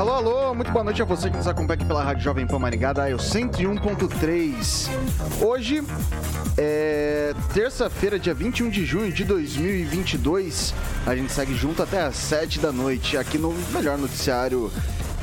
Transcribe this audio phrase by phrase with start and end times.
[0.00, 2.58] Alô, alô, muito boa noite a você que nos acompanha aqui pela Rádio Jovem Pan
[2.58, 4.88] Maringá, da 101.3.
[5.44, 5.84] Hoje
[6.56, 10.72] é terça-feira, dia 21 de junho de 2022.
[11.06, 14.72] A gente segue junto até às 7 da noite, aqui no melhor noticiário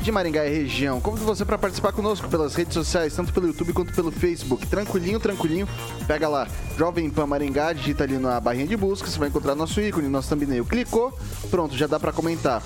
[0.00, 1.00] de Maringá e região.
[1.00, 4.64] Convido você para participar conosco pelas redes sociais, tanto pelo YouTube quanto pelo Facebook.
[4.68, 5.68] Tranquilinho, tranquilinho.
[6.06, 9.80] Pega lá, Jovem Pan Maringá, digita ali na barrinha de busca, você vai encontrar nosso
[9.80, 10.64] ícone, nosso thumbnail.
[10.64, 11.12] Clicou,
[11.50, 12.62] pronto, já dá para comentar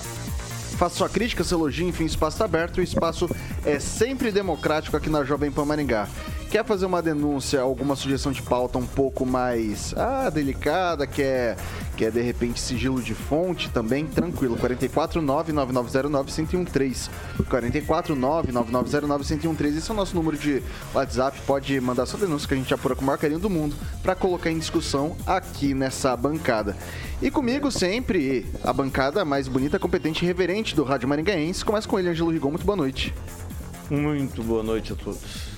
[0.76, 2.78] faça sua crítica, seu elogio, enfim, espaço está aberto.
[2.78, 3.28] O espaço
[3.64, 6.08] é sempre democrático aqui na Jovem Pan Maringá.
[6.52, 11.56] Quer fazer uma denúncia, alguma sugestão de pauta um pouco mais ah, delicada, quer,
[11.96, 14.58] quer de repente sigilo de fonte também, tranquilo.
[14.58, 17.08] 449-9909-1013.
[17.48, 19.78] 449-9909-1013.
[19.78, 21.40] Esse é o nosso número de WhatsApp.
[21.46, 24.14] Pode mandar sua denúncia que a gente apura com o maior carinho do mundo para
[24.14, 26.76] colocar em discussão aqui nessa bancada.
[27.22, 31.64] E comigo sempre, a bancada mais bonita, competente e reverente do Rádio Maringaense.
[31.64, 32.50] Começa com ele, Angelo Rigon.
[32.50, 33.14] Muito boa noite.
[33.88, 35.51] Muito boa noite a todos.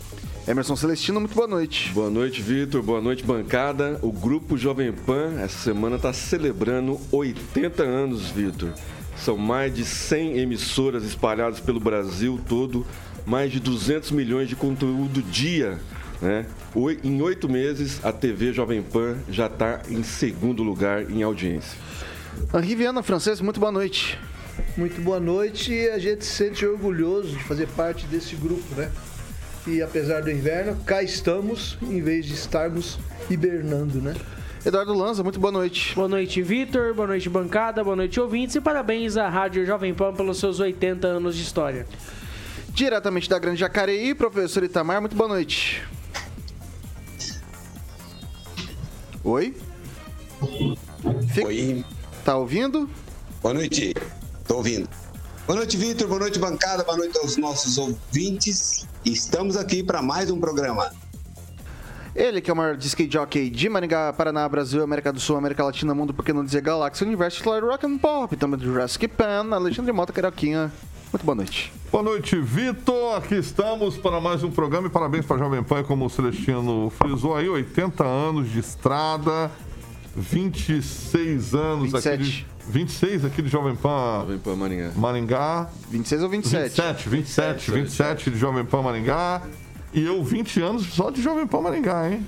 [0.46, 1.90] Emerson Celestino, muito boa noite.
[1.92, 2.82] Boa noite, Vitor.
[2.82, 3.98] Boa noite, bancada.
[4.02, 8.72] O Grupo Jovem Pan, essa semana, está celebrando 80 anos, Vitor.
[9.16, 12.86] São mais de 100 emissoras espalhadas pelo Brasil todo,
[13.24, 15.80] mais de 200 milhões de conteúdo dia
[16.20, 16.46] né?
[17.02, 21.78] Em oito meses, a TV Jovem Pan já está em segundo lugar em audiência.
[22.52, 24.18] Henri Viana, francês, muito boa noite.
[24.77, 28.90] Muito boa noite e a gente se sente orgulhoso de fazer parte desse grupo, né?
[29.67, 32.98] E apesar do inverno, cá estamos em vez de estarmos
[33.30, 34.14] hibernando, né?
[34.64, 35.95] Eduardo Lanza, muito boa noite.
[35.95, 36.95] Boa noite, Vitor.
[36.95, 37.83] Boa noite, bancada.
[37.85, 38.57] Boa noite, ouvintes.
[38.57, 41.86] E parabéns à Rádio Jovem Pan pelos seus 80 anos de história.
[42.70, 45.83] Diretamente da Grande Jacareí, professor Itamar, muito boa noite.
[49.23, 49.55] Oi?
[51.33, 51.46] Fica...
[51.46, 51.85] Oi.
[52.25, 52.89] Tá ouvindo?
[53.42, 53.95] Boa noite.
[54.46, 54.89] Tô ouvindo.
[55.46, 56.08] Boa noite, Vitor.
[56.08, 56.82] Boa noite, bancada.
[56.84, 58.86] Boa noite aos nossos ouvintes.
[59.05, 60.90] Estamos aqui para mais um programa.
[62.16, 65.62] Ele que é o maior skate jockey de Maringá, Paraná, Brasil, América do Sul, América
[65.62, 69.46] Latina, Mundo, porque não dizer Galáxia, Universo, Titular Rock and Pop, também do Jurassic Pan,
[69.52, 70.72] Alexandre Mota, Caroquinha.
[71.12, 71.70] Muito boa noite.
[71.92, 73.16] Boa noite, Vitor.
[73.16, 76.90] Aqui estamos para mais um programa e parabéns para a Jovem Pan, como o Celestino
[76.90, 79.50] frisou aí, 80 anos de estrada,
[80.17, 82.14] 26 anos 27.
[82.14, 84.20] aqui de, 26 aqui de Jovem Pan.
[84.20, 84.92] Jovem Pan Maringá.
[84.97, 85.70] Maringá.
[85.91, 86.63] 26 ou 27?
[86.63, 89.42] 27, 27, 27, 27 de Jovem Pan Maringá.
[89.92, 92.27] E eu 20 anos só de Jovem Pan Maringá, hein?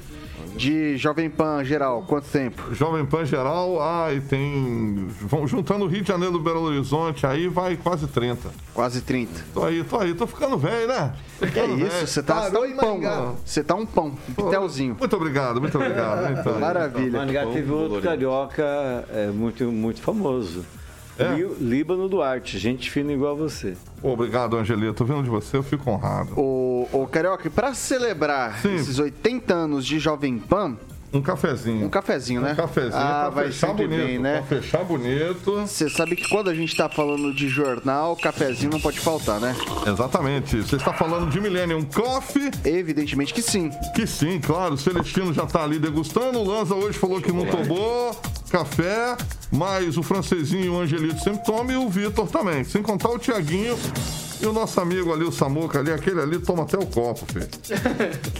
[0.56, 2.74] De Jovem Pan geral, quanto tempo?
[2.74, 5.06] Jovem Pan geral, ah, e tem.
[5.20, 8.50] Vão juntando o Rio de Janeiro do Belo Horizonte, aí vai quase 30.
[8.72, 9.44] Quase 30.
[9.52, 11.12] Tô aí, tô aí, tô ficando velho, né?
[11.52, 13.36] Que é isso, você tá, tá, um pão.
[13.44, 14.96] Você tá um pão, um pitelzinho.
[14.98, 16.26] Muito obrigado, muito obrigado.
[16.46, 17.18] Então, Maravilha.
[17.18, 18.64] Maringá teve outro carioca
[19.10, 20.64] é, muito, muito famoso.
[21.18, 21.34] É.
[21.60, 23.76] Líbano Duarte, gente fina igual você.
[24.02, 24.92] Obrigado, Angelina.
[24.92, 26.38] Tô vendo de você, eu fico honrado.
[26.38, 28.74] O, o Carioca, para celebrar Sim.
[28.74, 30.76] esses 80 anos de Jovem Pan,
[31.12, 31.86] um cafezinho.
[31.86, 32.52] Um cafezinho, né?
[32.52, 34.42] Um cafezinho ah, vai fechar bonito, bem, né?
[34.46, 35.60] Pra fechar bonito.
[35.66, 39.54] Você sabe que quando a gente tá falando de jornal, cafezinho não pode faltar, né?
[39.86, 40.56] Exatamente.
[40.56, 42.50] Você está falando de Millennium Coffee?
[42.64, 43.70] Evidentemente que sim.
[43.94, 44.74] Que sim, claro.
[44.74, 46.38] O Celestino já tá ali degustando.
[46.38, 48.20] O Lanza hoje falou que não tomou
[48.50, 49.16] café,
[49.50, 52.64] mas o francesinho e o Angelito sempre tomam e o Vitor também.
[52.64, 53.76] Sem contar o Tiaguinho
[54.40, 57.48] e o nosso amigo ali, o Samuca ali, aquele ali toma até o copo, filho.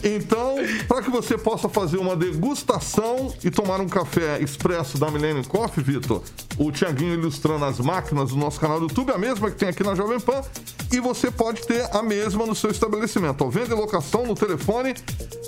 [0.03, 0.57] Então,
[0.87, 5.83] para que você possa fazer uma degustação e tomar um café expresso da Millennium Coffee,
[5.83, 6.23] Vitor,
[6.59, 9.83] o Tiaguinho ilustrando as máquinas do nosso canal do YouTube, a mesma que tem aqui
[9.83, 10.43] na Jovem Pan,
[10.93, 13.43] e você pode ter a mesma no seu estabelecimento.
[13.45, 14.95] Ó, venda e locação no telefone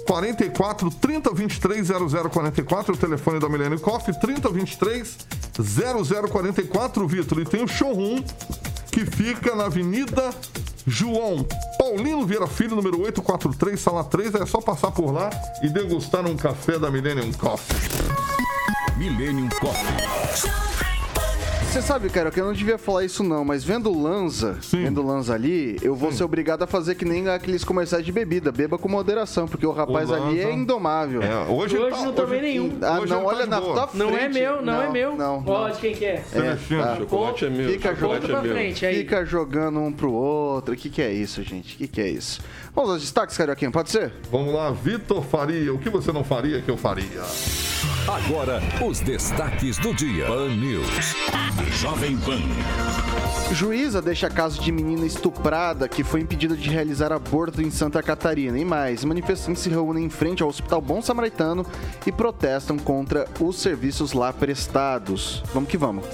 [0.07, 1.89] 44 30 23
[2.31, 5.17] 0044, o telefone da Millennium Coffee, 30 23
[5.53, 7.39] 0044, Vitor.
[7.41, 8.23] E tem o showroom
[8.99, 10.31] que fica na Avenida
[10.85, 11.47] João
[11.79, 14.35] Paulino Vieira Filho, número 843, sala 3.
[14.35, 15.31] É só passar por lá
[15.63, 17.77] e degustar um café da Millennium Coffee.
[18.97, 20.88] Millennium Coffee.
[21.79, 24.83] Você sabe, cara, que eu não devia falar isso não, mas vendo o Lanza, Sim.
[24.83, 28.11] vendo o Lanza ali, eu vou ser obrigado a fazer que nem aqueles comerciais de
[28.11, 31.23] bebida, beba com moderação, porque o rapaz O ali é indomável.
[31.23, 32.77] É, hoje, ele Hoje tá- não tomei nenhum.
[32.83, 33.97] Ah, Hoje não, tá olha de na tua frente.
[33.97, 35.15] Não é meu, não, é meu.
[35.17, 35.71] Não, Ó, não.
[35.73, 36.17] de quem que é?
[36.23, 36.83] Celestino.
[36.83, 36.97] tá.
[36.97, 37.71] Chocolate é meu.
[37.71, 38.53] Fica chocolate pra é meu.
[38.55, 38.97] frente aí.
[38.97, 40.75] Fica jogando um pro outro.
[40.75, 41.77] O que, que é isso, gente?
[41.77, 42.41] O que, que é isso?
[42.75, 44.13] Vamos aos destaques, Carioquinha, pode ser?
[44.33, 45.73] Vamos lá, Vitor Faria.
[45.73, 47.23] O que você não faria que eu faria?
[48.09, 50.27] Agora, os destaques do dia.
[50.27, 51.15] Pan News.
[51.73, 52.41] Jovem Pan.
[53.53, 58.59] Juíza deixa caso de menina estuprada que foi impedida de realizar aborto em Santa Catarina.
[58.59, 61.65] E mais, manifestantes se reúnem em frente ao Hospital Bom Samaritano
[62.07, 65.43] e protestam contra os serviços lá prestados.
[65.53, 66.05] Vamos que vamos.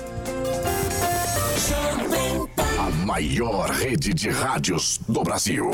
[2.79, 5.71] A maior rede de rádios do Brasil.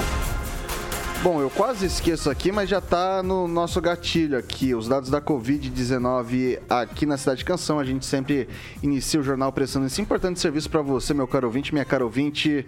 [1.23, 4.75] Bom, eu quase esqueço aqui, mas já tá no nosso gatilho aqui.
[4.75, 7.79] Os dados da Covid-19 aqui na Cidade de Canção.
[7.79, 8.49] A gente sempre
[8.83, 12.65] inicia o jornal prestando esse importante serviço para você, meu caro ouvinte, minha cara ouvinte.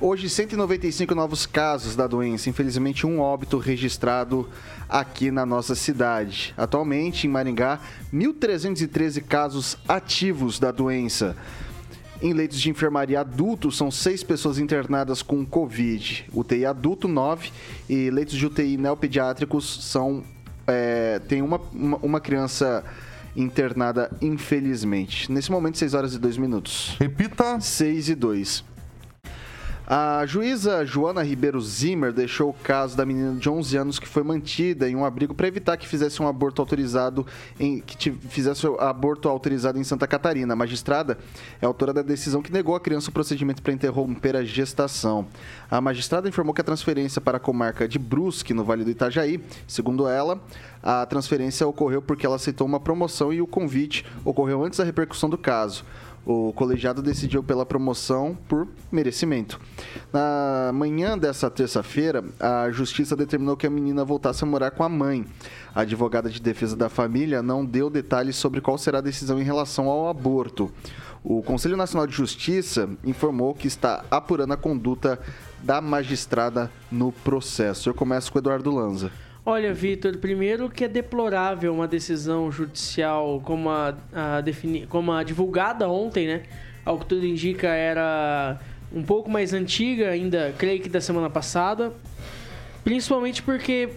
[0.00, 2.48] Hoje, 195 novos casos da doença.
[2.48, 4.48] Infelizmente, um óbito registrado
[4.88, 6.54] aqui na nossa cidade.
[6.56, 7.80] Atualmente, em Maringá,
[8.14, 11.36] 1.313 casos ativos da doença.
[12.20, 16.26] Em leitos de enfermaria adultos, são seis pessoas internadas com Covid.
[16.32, 17.50] UTI adulto, nove.
[17.88, 20.24] E leitos de UTI neopediátricos são.
[20.66, 22.84] É, tem uma, uma, uma criança
[23.36, 25.30] internada, infelizmente.
[25.30, 26.96] Nesse momento, 6 horas e 2 minutos.
[26.98, 27.60] Repita.
[27.60, 28.64] 6 e 2.
[29.90, 34.22] A juíza Joana Ribeiro Zimmer deixou o caso da menina de 11 anos que foi
[34.22, 37.26] mantida em um abrigo para evitar que fizesse um aborto autorizado
[37.58, 40.52] em que fizesse o aborto autorizado em Santa Catarina.
[40.52, 41.16] A magistrada
[41.58, 45.26] é autora da decisão que negou à criança o procedimento para interromper a gestação.
[45.70, 49.42] A magistrada informou que a transferência para a comarca de Brusque, no Vale do Itajaí,
[49.66, 50.38] segundo ela,
[50.82, 55.30] a transferência ocorreu porque ela aceitou uma promoção e o convite ocorreu antes da repercussão
[55.30, 55.82] do caso.
[56.30, 59.58] O colegiado decidiu pela promoção por merecimento.
[60.12, 64.90] Na manhã dessa terça-feira, a justiça determinou que a menina voltasse a morar com a
[64.90, 65.24] mãe.
[65.74, 69.42] A advogada de defesa da família não deu detalhes sobre qual será a decisão em
[69.42, 70.70] relação ao aborto.
[71.24, 75.18] O Conselho Nacional de Justiça informou que está apurando a conduta
[75.62, 77.88] da magistrada no processo.
[77.88, 79.10] Eu começo com o Eduardo Lanza.
[79.50, 85.22] Olha, Vitor, primeiro que é deplorável uma decisão judicial como a, a defini- como a
[85.22, 86.42] divulgada ontem, né?
[86.84, 88.60] Ao que tudo indica era
[88.92, 91.94] um pouco mais antiga, ainda creio que da semana passada.
[92.84, 93.88] Principalmente porque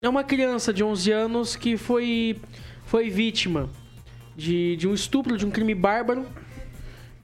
[0.00, 2.38] é uma criança de 11 anos que foi,
[2.86, 3.68] foi vítima
[4.36, 6.24] de, de um estupro, de um crime bárbaro.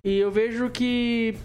[0.03, 1.37] E eu vejo que,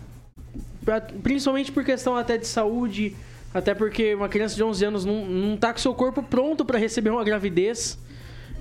[1.22, 3.16] principalmente por questão até de saúde,
[3.56, 6.78] até porque uma criança de 11 anos não, não tá com seu corpo pronto para
[6.78, 7.98] receber uma gravidez,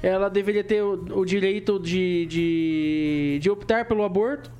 [0.01, 4.53] ela deveria ter o, o direito de, de, de optar pelo aborto.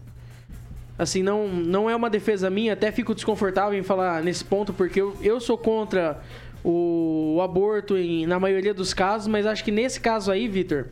[0.99, 5.01] Assim, não, não é uma defesa minha, até fico desconfortável em falar nesse ponto, porque
[5.01, 6.21] eu, eu sou contra
[6.65, 10.87] o, o aborto em, na maioria dos casos, mas acho que nesse caso aí, Vitor,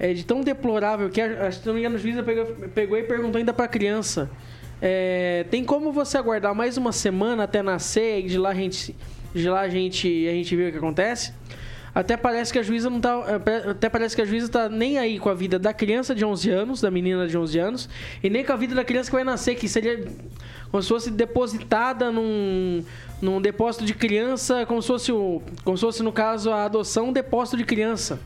[0.00, 3.04] é de tão deplorável que, a- se não me engano, a juíza pegou, pegou e
[3.04, 4.30] perguntou ainda pra criança:
[4.80, 8.94] é, tem como você aguardar mais uma semana até nascer e de lá a gente,
[9.34, 11.32] de lá a gente, a gente vê o que acontece?
[11.94, 13.14] Até parece que a juíza não tá.
[13.70, 16.50] Até parece que a juíza tá nem aí com a vida da criança de 11
[16.50, 17.88] anos, da menina de 11 anos,
[18.20, 20.04] e nem com a vida da criança que vai nascer, que seria
[20.72, 22.84] como se fosse depositada num,
[23.22, 27.10] num depósito de criança, como se fosse, o, como se fosse, no caso, a adoção,
[27.10, 28.18] um depósito de criança.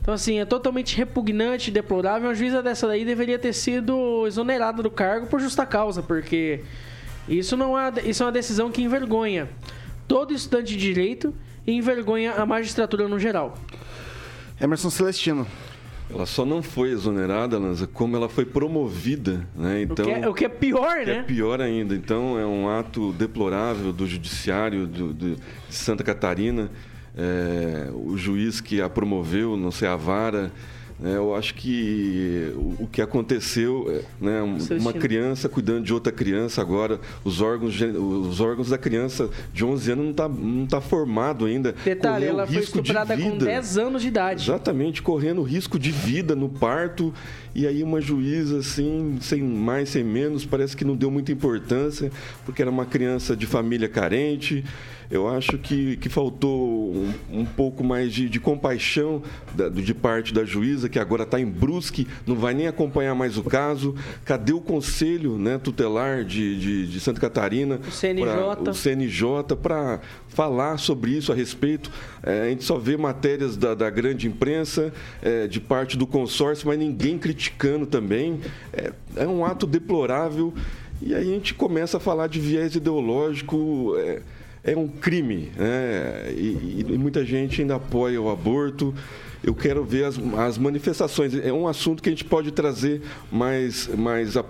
[0.00, 2.30] Então, assim, é totalmente repugnante, deplorável.
[2.30, 6.60] A juíza dessa daí deveria ter sido exonerada do cargo por justa causa, porque
[7.28, 9.48] isso não é, isso é uma decisão que envergonha
[10.08, 11.34] todo estudante de direito
[11.66, 13.56] e envergonha a magistratura no geral.
[14.60, 15.46] Emerson Celestino.
[16.12, 19.82] Ela só não foi exonerada, Lanza, como ela foi promovida, né?
[19.82, 21.22] Então, o, que é, o que é pior, que é né?
[21.22, 21.94] pior ainda.
[21.94, 26.68] Então, é um ato deplorável do judiciário do- do- de Santa Catarina.
[27.16, 30.50] É, o juiz que a promoveu, não sei, a vara.
[30.98, 31.16] né?
[31.16, 36.12] eu acho que o, o que aconteceu, é, né, um- uma criança cuidando de outra
[36.12, 40.80] criança agora, os órgãos, os órgãos da criança de 11 anos não está não tá
[40.80, 41.74] formado ainda.
[41.84, 43.44] Detalhe, ela foi estuprada com vida.
[43.46, 44.44] 10 anos de idade.
[44.44, 47.12] Exatamente, correndo risco de vida no parto.
[47.54, 52.12] E aí uma juíza, assim, sem mais, sem menos, parece que não deu muita importância,
[52.46, 54.64] porque era uma criança de família carente.
[55.10, 59.20] Eu acho que, que faltou um, um pouco mais de, de compaixão
[59.54, 63.36] da- de parte da juíza, que agora está em Brusque, não vai nem acompanhar mais
[63.36, 63.94] o caso.
[64.24, 67.80] Cadê o conselho né, tutelar de, de, de Santa Catarina?
[67.88, 68.24] O CNJ.
[68.24, 71.90] Pra, o CNJ para falar sobre isso a respeito.
[72.22, 76.68] É, a gente só vê matérias da, da grande imprensa, é, de parte do consórcio,
[76.68, 78.38] mas ninguém criticando também.
[78.72, 80.54] É, é um ato deplorável.
[81.02, 83.94] E aí a gente começa a falar de viés ideológico.
[83.98, 84.22] É,
[84.62, 86.32] é um crime, né?
[86.32, 88.94] E, e, muita gente ainda apoia o aborto.
[89.42, 91.34] Eu quero ver as, as, manifestações.
[91.34, 93.00] É um assunto que a gente pode trazer
[93.32, 94.44] mais, mais, a,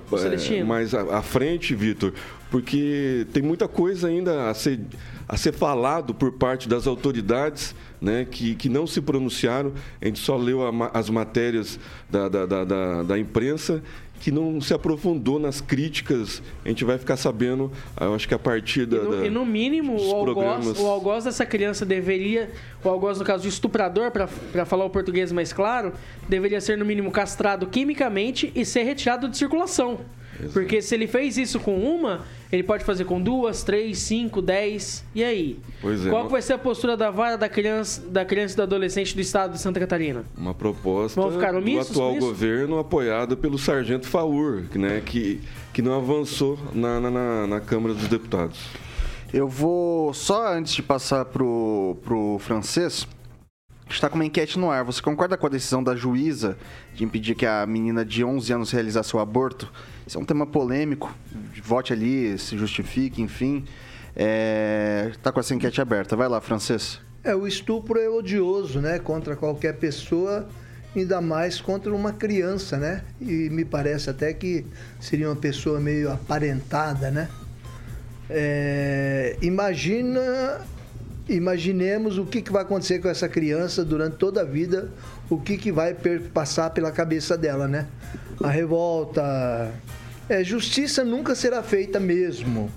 [0.51, 2.13] é, mais à, à frente, Vitor,
[2.51, 4.81] porque tem muita coisa ainda a ser,
[5.29, 9.73] a ser falado por parte das autoridades né, que, que não se pronunciaram.
[10.03, 11.79] A gente só leu a, as matérias
[12.11, 13.81] da, da, da, da imprensa
[14.21, 18.39] que não se aprofundou nas críticas, a gente vai ficar sabendo, eu acho que a
[18.39, 18.99] partir da.
[18.99, 22.51] E no, da, e no mínimo, o algoz, o algoz dessa criança deveria,
[22.85, 25.95] o algoz, no caso, do estuprador, para falar o português mais claro,
[26.29, 30.01] deveria ser, no mínimo, castrado quimicamente e ser retirado de circulação.
[30.41, 30.53] Exato.
[30.53, 35.05] Porque se ele fez isso com uma, ele pode fazer com duas, três, cinco, dez.
[35.15, 35.59] E aí?
[35.81, 38.63] Pois é, Qual vai ser a postura da vara da criança, da criança e do
[38.63, 40.25] adolescente do estado de Santa Catarina?
[40.37, 45.41] Uma proposta do atual governo apoiada pelo sargento Faur, né, que,
[45.73, 48.59] que não avançou na, na, na Câmara dos Deputados.
[49.33, 53.07] Eu vou, só antes de passar pro, pro francês,
[53.95, 54.85] está com uma enquete no ar.
[54.85, 56.57] Você concorda com a decisão da juíza
[56.95, 59.71] de impedir que a menina de 11 anos realizasse o aborto?
[60.07, 61.15] Isso é um tema polêmico.
[61.63, 63.65] Vote ali, se justifique, enfim.
[64.17, 65.13] É...
[65.23, 66.17] Tá com essa enquete aberta.
[66.17, 67.01] Vai lá, francês.
[67.23, 68.99] É, o estupro é odioso, né?
[68.99, 70.49] Contra qualquer pessoa,
[70.97, 73.03] ainda mais contra uma criança, né?
[73.21, 74.65] E me parece até que
[74.99, 77.29] seria uma pessoa meio aparentada, né?
[78.29, 79.37] É...
[79.43, 80.61] Imagina
[81.29, 84.91] imaginemos o que, que vai acontecer com essa criança durante toda a vida,
[85.29, 85.95] o que, que vai
[86.33, 87.87] passar pela cabeça dela, né?
[88.43, 89.71] A revolta,
[90.29, 92.71] é, justiça nunca será feita mesmo.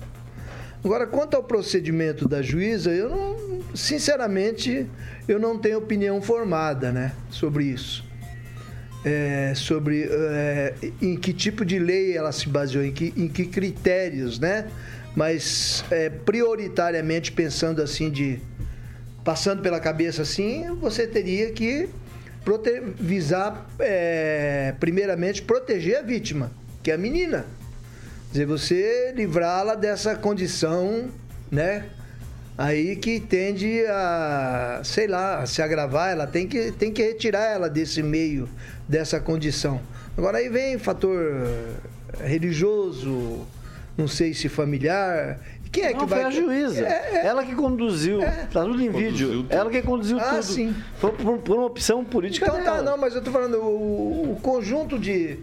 [0.84, 4.86] Agora, quanto ao procedimento da juíza, eu não, sinceramente,
[5.26, 8.04] eu não tenho opinião formada, né, sobre isso.
[9.02, 13.46] É, sobre é, em que tipo de lei ela se baseou, em que, em que
[13.46, 14.66] critérios, né?
[15.14, 18.40] Mas é, prioritariamente pensando assim de
[19.22, 21.88] passando pela cabeça assim, você teria que
[22.98, 26.50] visar é, primeiramente proteger a vítima
[26.84, 27.46] que é a menina.
[28.26, 31.08] Quer dizer, você livrá-la dessa condição,
[31.50, 31.86] né?
[32.58, 37.46] Aí que tende a, sei lá, a se agravar, ela tem que, tem que retirar
[37.46, 38.48] ela desse meio,
[38.86, 39.80] dessa condição.
[40.16, 41.18] Agora aí vem fator
[42.22, 43.46] religioso,
[43.96, 45.40] não sei se familiar.
[45.70, 46.20] Quem é não, que vai.
[46.20, 46.86] Foi a juíza.
[46.86, 48.22] É, é, ela que conduziu.
[48.22, 48.46] É.
[48.52, 49.28] Tá tudo em conduziu vídeo.
[49.28, 49.52] Tudo.
[49.52, 50.42] Ela que conduziu ah, tudo.
[50.42, 50.74] Sim.
[50.96, 52.76] Foi por, por, uma opção política então, dela.
[52.76, 55.38] Tá, não, mas eu tô falando, o, o conjunto de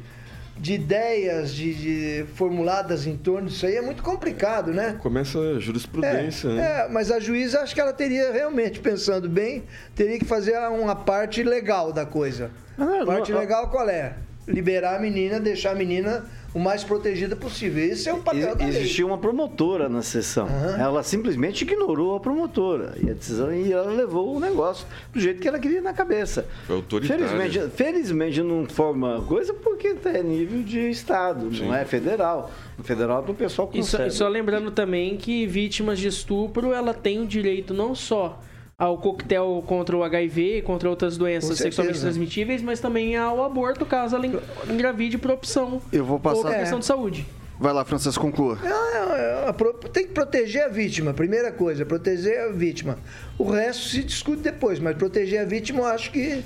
[0.61, 4.95] de ideias de, de, formuladas em torno disso aí é muito complicado, né?
[5.01, 6.61] Começa a jurisprudência, é, né?
[6.61, 9.63] É, mas a juíza acho que ela teria realmente, pensando bem,
[9.95, 12.51] teria que fazer uma parte legal da coisa.
[12.77, 14.13] Ah, a parte não, legal qual é?
[14.47, 17.83] Liberar a menina, deixar a menina o mais protegida possível.
[17.83, 18.69] Esse é o papel Ex da lei.
[18.69, 20.47] Existia uma promotora na sessão.
[20.47, 20.75] Uhum.
[20.77, 22.95] Ela simplesmente ignorou a promotora.
[23.01, 26.45] E a decisão e ela levou o negócio do jeito que ela queria na cabeça.
[26.67, 27.27] Foi autoritário.
[27.27, 31.67] Felizmente, felizmente não forma coisa porque é nível de Estado, Sim.
[31.67, 32.51] não é federal.
[32.77, 34.09] O federal é para o pessoal consegue.
[34.09, 38.39] E só, lembrando também que vítimas de estupro, ela tem o direito não só
[38.81, 44.15] ao coquetel contra o HIV, contra outras doenças sexualmente transmitíveis, mas também ao aborto, caso
[44.15, 44.25] ela
[44.67, 46.47] engravide por opção Eu vou passar...
[46.47, 47.27] ou questão de saúde.
[47.59, 48.57] Vai lá, Francisco, conclua.
[48.63, 52.97] É, é, é, tem que proteger a vítima, primeira coisa, proteger a vítima.
[53.37, 56.43] O resto se discute depois, mas proteger a vítima eu acho que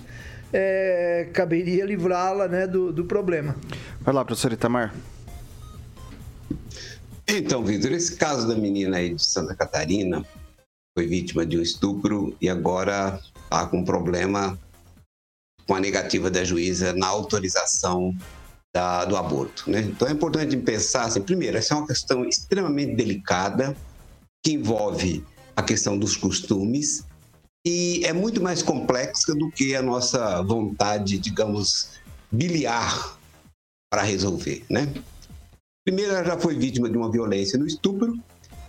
[0.52, 3.56] é, caberia livrá-la né, do, do problema.
[4.02, 4.94] Vai lá, professor Itamar.
[7.26, 10.26] Então, Vitor, esse caso da menina aí de Santa Catarina,
[10.96, 14.58] foi vítima de um estupro e agora está com problema
[15.68, 18.16] com a negativa da juíza na autorização
[18.74, 19.70] da, do aborto.
[19.70, 19.82] Né?
[19.82, 23.76] Então é importante pensar, assim, primeiro, essa é uma questão extremamente delicada
[24.44, 25.24] que envolve
[25.56, 27.04] a questão dos costumes
[27.66, 31.90] e é muito mais complexa do que a nossa vontade, digamos,
[32.32, 33.18] biliar
[33.92, 34.94] para resolver, né?
[35.84, 38.20] Primeiro, ela já foi vítima de uma violência no estupro,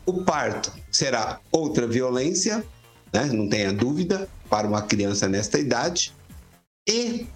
[0.06, 2.64] o parto será outra violência,
[3.12, 3.24] né?
[3.24, 6.14] não tenha dúvida, para uma criança nesta idade.
[6.88, 7.26] E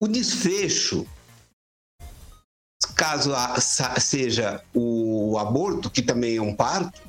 [0.00, 1.06] o desfecho,
[2.96, 3.32] caso
[4.00, 7.00] seja o aborto, que também é um parto,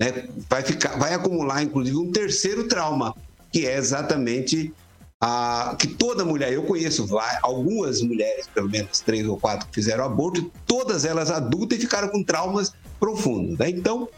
[0.00, 0.28] né?
[0.50, 3.14] vai, ficar, vai acumular inclusive um terceiro trauma,
[3.52, 4.74] que é exatamente
[5.78, 7.06] que toda mulher, eu conheço
[7.42, 12.08] algumas mulheres, pelo menos três ou quatro, que fizeram aborto, todas elas adultas e ficaram
[12.08, 13.58] com traumas profundos.
[13.58, 13.70] Né?
[13.70, 14.08] Então,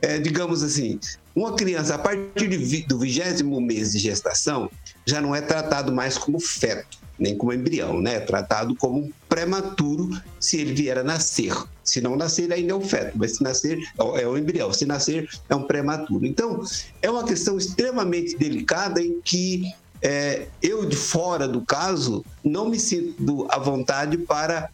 [0.00, 0.98] é, digamos assim,
[1.34, 4.70] uma criança a partir de, do vigésimo mês de gestação
[5.06, 8.16] já não é tratado mais como feto, nem como embrião, né?
[8.16, 11.52] É tratado como prematuro se ele vier a nascer.
[11.82, 13.78] Se não nascer, ainda é um feto, mas se nascer,
[14.16, 14.72] é um embrião.
[14.72, 16.24] Se nascer, é um prematuro.
[16.24, 16.62] Então,
[17.02, 19.72] é uma questão extremamente delicada em que
[20.04, 24.68] é, eu, de fora do caso, não me sinto à vontade para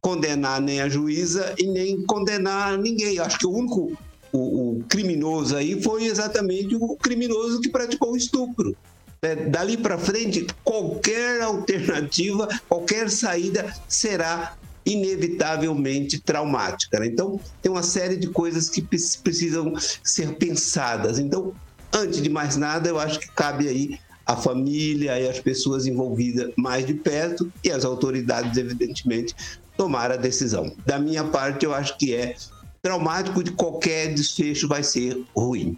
[0.00, 3.18] condenar nem a juíza e nem condenar ninguém.
[3.18, 3.98] Acho que o único
[4.32, 8.76] o, o criminoso aí foi exatamente o criminoso que praticou o estupro.
[9.22, 17.00] É, dali para frente, qualquer alternativa, qualquer saída será inevitavelmente traumática.
[17.00, 17.08] Né?
[17.08, 19.74] Então, tem uma série de coisas que precisam
[20.04, 21.18] ser pensadas.
[21.18, 21.52] Então,
[21.92, 26.52] antes de mais nada, eu acho que cabe aí a família e as pessoas envolvidas
[26.56, 29.34] mais de perto e as autoridades, evidentemente,
[29.76, 30.74] tomar a decisão.
[30.84, 32.34] Da minha parte, eu acho que é
[32.82, 35.76] traumático de qualquer desfecho vai ser ruim.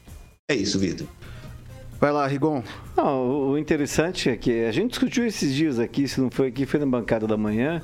[0.48, 1.06] É isso, Vitor.
[2.00, 2.62] Vai lá, Rigon.
[2.96, 6.64] Não, o interessante é que a gente discutiu esses dias aqui, se não foi aqui,
[6.64, 7.82] foi na bancada da manhã,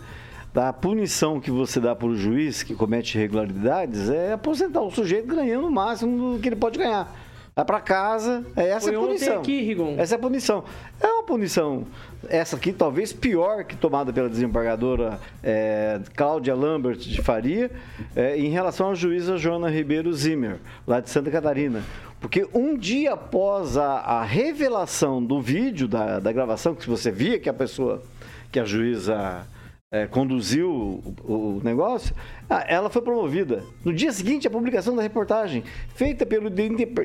[0.52, 5.26] da punição que você dá para o juiz que comete irregularidades é aposentar o sujeito
[5.26, 7.12] ganhando o máximo do que ele pode ganhar.
[7.56, 9.38] Vai para casa, é essa foi a punição.
[9.38, 9.94] Aqui, Rigon.
[9.96, 10.64] Essa é a punição.
[11.00, 11.86] É uma punição,
[12.28, 17.70] essa aqui talvez pior que tomada pela desembargadora é, Cláudia Lambert de Faria,
[18.16, 21.84] é, em relação à juíza Joana Ribeiro Zimmer, lá de Santa Catarina.
[22.20, 27.38] Porque um dia após a, a revelação do vídeo, da, da gravação, que você via
[27.38, 28.02] que a pessoa,
[28.50, 29.46] que a juíza
[29.94, 32.12] é, conduziu o, o, negócio,
[32.50, 33.62] ah, ela foi promovida.
[33.84, 35.62] No dia seguinte, a publicação da reportagem,
[35.94, 36.50] feita pelo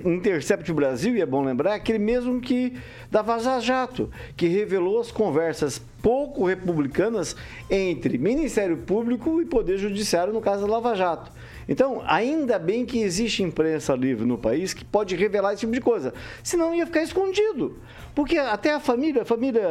[0.06, 2.74] Intercept Brasil, e é bom lembrar, aquele mesmo que
[3.12, 7.36] da Vaza Jato, que revelou as conversas pouco republicanas
[7.70, 11.32] entre Ministério Público e Poder Judiciário no caso da Lava Jato.
[11.68, 15.80] Então, ainda bem que existe imprensa livre no país que pode revelar esse tipo de
[15.80, 16.12] coisa.
[16.42, 17.78] Senão ia ficar escondido.
[18.20, 19.66] Porque até a família, a família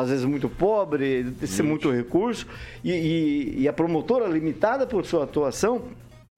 [0.00, 2.46] às vezes muito pobre, sem muito recurso,
[2.84, 5.82] e, e, e a promotora limitada por sua atuação,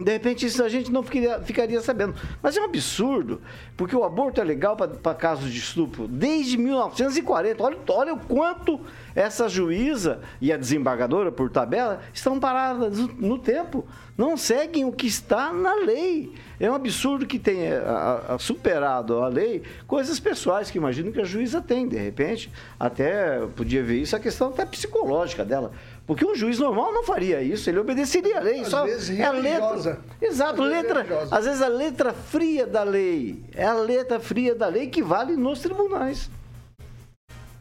[0.01, 2.15] de repente isso a gente não ficaria, ficaria, sabendo.
[2.43, 3.43] Mas é um absurdo,
[3.77, 7.63] porque o aborto é legal para casos de estupro desde 1940.
[7.63, 8.81] Olha, olha o quanto
[9.15, 13.85] essa juíza e a desembargadora, por tabela, estão paradas no tempo.
[14.17, 16.33] Não seguem o que está na lei.
[16.61, 21.21] É um absurdo que tenha a, a, superado a lei coisas pessoais que imagino que
[21.21, 21.87] a juíza tem.
[21.87, 25.73] De repente, até podia ver isso, a questão até psicológica dela.
[26.07, 28.61] Porque um juiz normal não faria isso, ele obedeceria a lei.
[28.61, 30.01] Às só vezes é a letra.
[30.21, 31.03] Exato, às letra.
[31.05, 33.45] Vezes às vezes a letra fria da lei.
[33.55, 36.31] É a letra fria da lei que vale nos tribunais.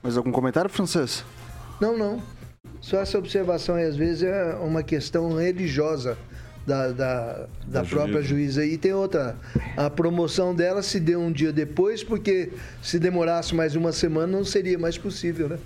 [0.02, 1.24] Mais algum comentário, francês?
[1.80, 2.22] Não, não.
[2.80, 6.18] Só essa observação aí, às vezes, é uma questão religiosa
[6.68, 8.66] da, da, da, própria juíza.
[8.66, 9.38] E tem outra.
[9.78, 12.52] A promoção dela se deu um dia depois, porque
[12.84, 15.58] se demorasse mais uma semana não seria mais possível, né?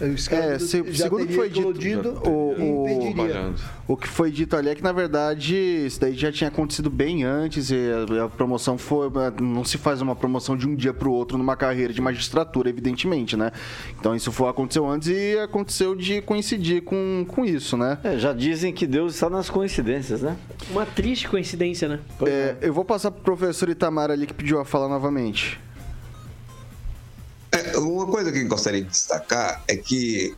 [0.00, 4.74] É, se, segundo o que foi dito, o, o, o, que foi dito ali é
[4.74, 7.76] que, na verdade, isso daí já tinha acontecido bem antes e
[8.20, 9.08] a, a promoção foi...
[9.40, 12.68] Não se faz uma promoção de um dia para o outro numa carreira de magistratura,
[12.68, 13.52] evidentemente, né?
[13.98, 17.98] Então, isso foi, aconteceu antes e aconteceu de coincidir com, com isso, né?
[18.04, 20.36] É, já dizem que Deus está nas coincidências, né?
[20.70, 22.00] Uma triste coincidência, né?
[22.22, 22.56] É, é.
[22.60, 25.58] Eu vou passar para o professor Itamar ali que pediu a fala novamente.
[27.76, 30.34] Uma coisa que eu gostaria de destacar é que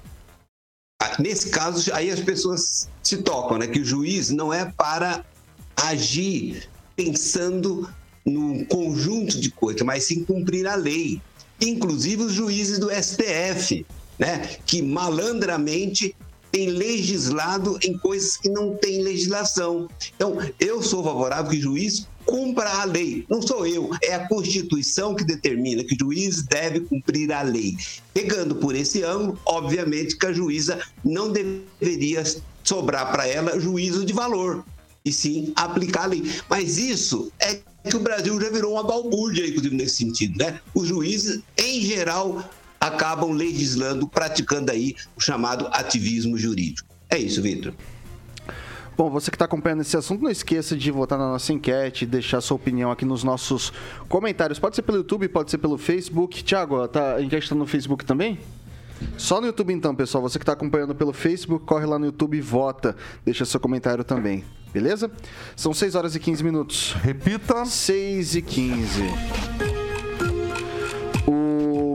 [1.19, 3.67] nesse caso aí as pessoas se tocam, né?
[3.67, 5.25] Que o juiz não é para
[5.77, 7.89] agir pensando
[8.27, 11.21] num conjunto de coisas, mas sim cumprir a lei.
[11.61, 13.87] Inclusive os juízes do STF,
[14.19, 14.59] né?
[14.67, 16.15] Que malandramente
[16.51, 19.89] tem legislado em coisas que não tem legislação.
[20.15, 23.25] Então, eu sou favorável que o juiz cumpra a lei.
[23.29, 27.77] Não sou eu, é a Constituição que determina que o juiz deve cumprir a lei.
[28.13, 32.23] Pegando por esse ângulo, obviamente que a juíza não deveria
[32.63, 34.63] sobrar para ela juízo de valor,
[35.05, 36.23] e sim aplicar a lei.
[36.49, 40.39] Mas isso é que o Brasil já virou uma balbúrdia, inclusive, nesse sentido.
[40.39, 40.61] Né?
[40.75, 42.45] Os juízes, em geral,
[42.81, 46.89] acabam legislando, praticando aí o chamado ativismo jurídico.
[47.11, 47.75] É isso, Vitor.
[48.97, 52.41] Bom, você que está acompanhando esse assunto, não esqueça de votar na nossa enquete, deixar
[52.41, 53.73] sua opinião aqui nos nossos
[54.09, 54.59] comentários.
[54.59, 56.43] Pode ser pelo YouTube, pode ser pelo Facebook.
[56.43, 58.41] Tiago, tá, a enquete está no Facebook também?
[59.17, 60.21] Só no YouTube então, pessoal.
[60.23, 62.97] Você que está acompanhando pelo Facebook, corre lá no YouTube e vota.
[63.25, 64.45] Deixa seu comentário também.
[64.73, 65.09] Beleza?
[65.55, 66.97] São 6 horas e 15 minutos.
[67.01, 67.65] Repita.
[67.65, 69.68] 6 e 15.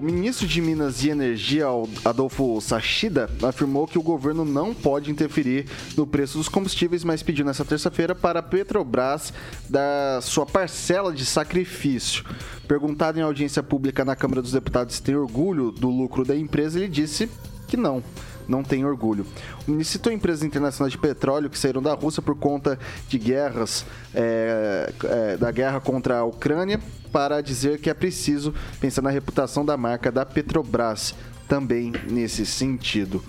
[0.02, 1.66] Ministro de Minas e Energia,
[2.06, 7.46] Adolfo Sachida, afirmou que o governo não pode interferir no preço dos combustíveis, mas pediu
[7.46, 9.34] nessa terça-feira para a Petrobras
[9.70, 12.24] dar sua parcela de sacrifício.
[12.68, 16.80] Perguntado em audiência pública na Câmara dos Deputados se tem orgulho do lucro da empresa,
[16.80, 17.30] ele disse
[17.68, 18.04] que não
[18.48, 19.26] não tem orgulho.
[19.68, 22.78] O ministro citou empresas internacionais de petróleo que saíram da Rússia por conta
[23.08, 26.80] de guerras, é, é, da guerra contra a Ucrânia,
[27.12, 31.14] para dizer que é preciso pensar na reputação da marca da Petrobras
[31.48, 33.24] também nesse sentido.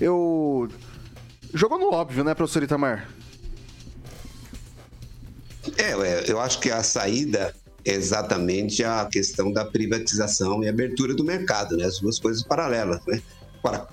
[0.00, 0.68] Eu.
[1.52, 3.08] Jogou no óbvio, né, professor Itamar?
[5.78, 11.22] É, eu acho que a saída é exatamente a questão da privatização e abertura do
[11.22, 11.84] mercado, né?
[11.84, 13.22] As duas coisas paralelas, né?
[13.62, 13.86] Agora,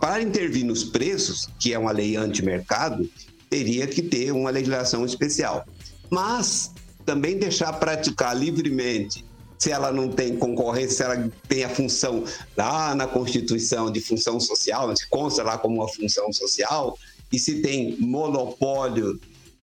[0.00, 3.08] para intervir nos preços, que é uma lei anti-mercado,
[3.48, 5.64] teria que ter uma legislação especial.
[6.10, 6.72] Mas
[7.04, 9.24] também deixar praticar livremente,
[9.58, 12.24] se ela não tem concorrência, se ela tem a função
[12.56, 16.96] lá na Constituição de função social, se consta lá como uma função social,
[17.32, 19.20] e se tem monopólio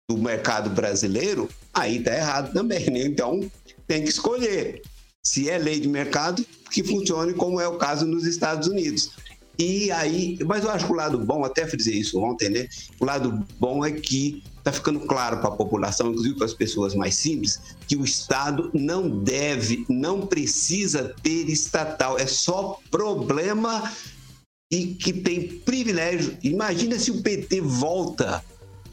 [0.09, 2.91] do mercado brasileiro, aí está errado também.
[2.91, 3.05] Né?
[3.05, 3.41] Então,
[3.87, 4.83] tem que escolher.
[5.23, 9.11] Se é lei de mercado, que funcione como é o caso nos Estados Unidos.
[9.59, 12.69] E aí, mas eu acho que o lado bom, até frisei isso ontem, né?
[12.99, 16.95] O lado bom é que está ficando claro para a população, inclusive para as pessoas
[16.95, 22.19] mais simples, que o Estado não deve, não precisa ter estatal.
[22.19, 23.93] É só problema
[24.73, 26.39] e que tem privilégio.
[26.43, 28.43] Imagina se o PT volta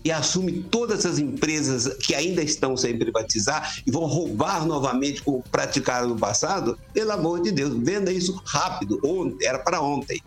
[0.04, 5.44] e assume todas as empresas que ainda estão sem privatizar e vão roubar novamente como
[5.52, 10.22] praticaram no passado, pelo amor de Deus, venda isso rápido, ontem, era para ontem.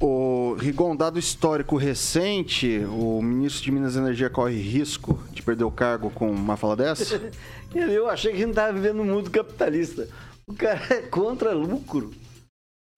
[0.00, 5.64] O Rigon, dado histórico recente, o ministro de Minas e Energia corre risco de perder
[5.64, 7.20] o cargo com uma fala dessa?
[7.74, 10.08] Eu achei que a gente estava vivendo um mundo capitalista.
[10.46, 12.12] O cara é contra lucro.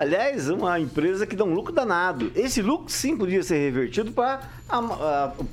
[0.01, 2.31] Aliás, uma empresa que dá um lucro danado.
[2.37, 4.49] Esse lucro sim podia ser revertido para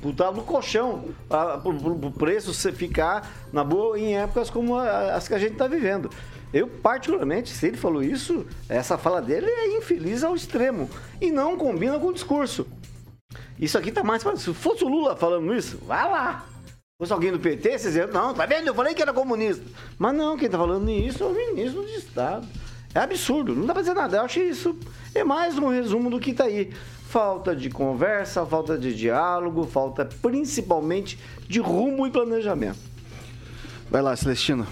[0.04, 5.34] o tal do colchão, para o preço ficar na boa em épocas como as que
[5.34, 6.10] a gente está vivendo.
[6.52, 11.56] Eu, particularmente, se ele falou isso, essa fala dele é infeliz ao extremo e não
[11.56, 12.66] combina com o discurso.
[13.58, 14.22] Isso aqui tá mais.
[14.38, 16.44] Se fosse o Lula falando isso, vai lá.
[16.66, 18.66] Se fosse alguém do PT, vocês dizem, não, tá vendo?
[18.66, 19.64] Eu falei que era comunista.
[19.98, 22.48] Mas não, quem tá falando isso é o ministro de Estado.
[22.92, 24.16] É absurdo, não dá pra dizer nada.
[24.16, 24.76] Eu acho isso
[25.14, 26.72] é mais um resumo do que tá aí.
[27.08, 32.78] Falta de conversa, falta de diálogo, falta principalmente de rumo e planejamento.
[33.90, 34.66] Vai lá, Celestino.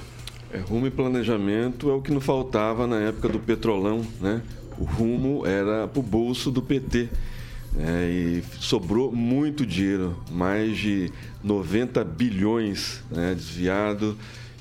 [0.52, 4.42] É, rumo e planejamento é o que não faltava na época do petrolão, né?
[4.78, 7.08] O rumo era para o bolso do PT.
[7.72, 8.11] Né?
[8.11, 14.16] E sobrou muito dinheiro, mais de 90 bilhões né, desviado.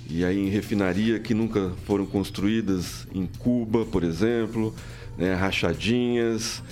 [0.10, 4.73] E aí em refinaria que nunca foram construídas, em Cuba, por exemplo,
[5.17, 6.63] né, rachadinhas.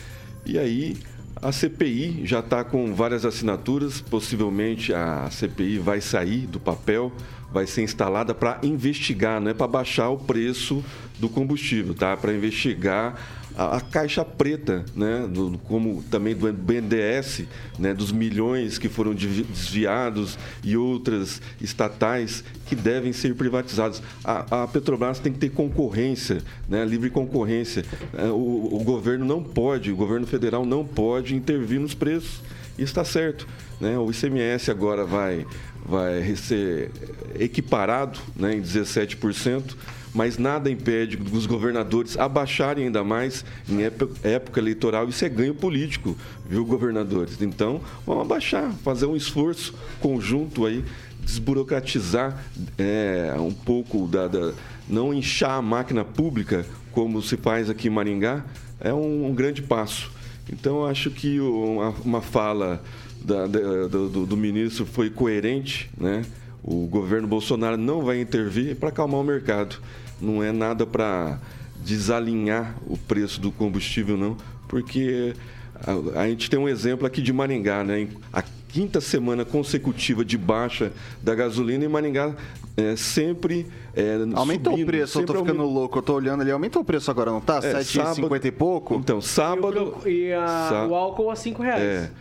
[0.46, 0.98] E aí
[1.42, 7.12] a CPI já está com várias assinaturas, possivelmente a CPI vai sair do papel
[7.56, 10.84] vai ser instalada para investigar, não é para baixar o preço
[11.18, 12.18] do combustível, tá?
[12.18, 13.18] Para investigar
[13.56, 15.26] a, a, caixa preta, né?
[15.32, 17.44] Do, como também do BNDES,
[17.80, 17.94] né?
[17.94, 24.04] Dos milhões que foram desviados e outras estatais que devem ser privatizadas.
[24.22, 26.84] A, a Petrobras tem que ter concorrência, né?
[26.84, 27.86] Livre concorrência.
[28.18, 32.42] É, o, o governo não pode, o governo federal não pode intervir nos preços.
[32.78, 33.48] Isso está certo.
[33.80, 33.98] Né?
[33.98, 35.46] O ICMS agora vai,
[35.86, 36.92] vai ser
[37.40, 39.76] equiparado né, em 17%,
[40.14, 45.08] mas nada impede os governadores abaixarem ainda mais em época eleitoral.
[45.10, 46.18] Isso é ganho político,
[46.50, 47.42] viu, governadores?
[47.42, 50.84] Então, vamos abaixar, fazer um esforço conjunto aí,
[51.22, 52.44] desburocratizar
[52.78, 54.54] é, um pouco, da, da,
[54.88, 58.46] não inchar a máquina pública como se faz aqui em Maringá,
[58.80, 60.10] é um, um grande passo.
[60.52, 62.82] Então, acho que uma, uma fala
[63.26, 66.24] da, da, do, do, ministro foi coerente, né?
[66.64, 69.78] O governo Bolsonaro não vai intervir para acalmar o mercado.
[70.22, 71.40] Não é nada para
[71.84, 75.34] desalinhar o preço do combustível, não, porque
[75.76, 78.08] a, a, gente tem um exemplo aqui de Maringá, né?
[78.32, 82.36] A quinta semana consecutiva de baixa da gasolina em Maringá
[82.78, 85.80] é, sempre é, Aumentou subindo, o preço, eu tô ficando aumenta.
[85.80, 87.60] louco, eu tô olhando ali, aumentou o preço agora, não tá?
[87.64, 88.96] É, 7,50 e pouco?
[88.96, 89.96] Então, sábado...
[90.06, 91.82] E, a, o álcool a 5 reais.
[91.82, 92.12] É.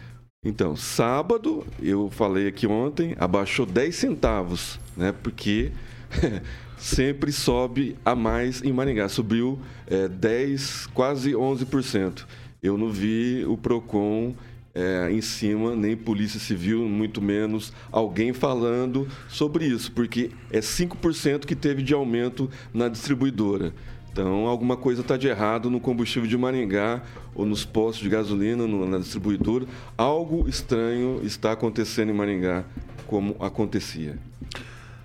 [0.44, 5.14] Então, sábado, eu falei aqui ontem, abaixou 10 centavos, né?
[5.22, 5.72] Porque
[6.76, 9.08] sempre sobe a mais em Maringá.
[9.08, 12.26] Subiu é, 10, quase 11%.
[12.62, 14.34] Eu não vi o PROCON
[14.74, 21.46] é, em cima, nem Polícia Civil, muito menos alguém falando sobre isso, porque é 5%
[21.46, 23.72] que teve de aumento na distribuidora.
[24.14, 27.02] Então, alguma coisa está de errado no combustível de Maringá
[27.34, 29.66] ou nos postos de gasolina, no, na distribuidora.
[29.98, 32.62] Algo estranho está acontecendo em Maringá,
[33.08, 34.16] como acontecia.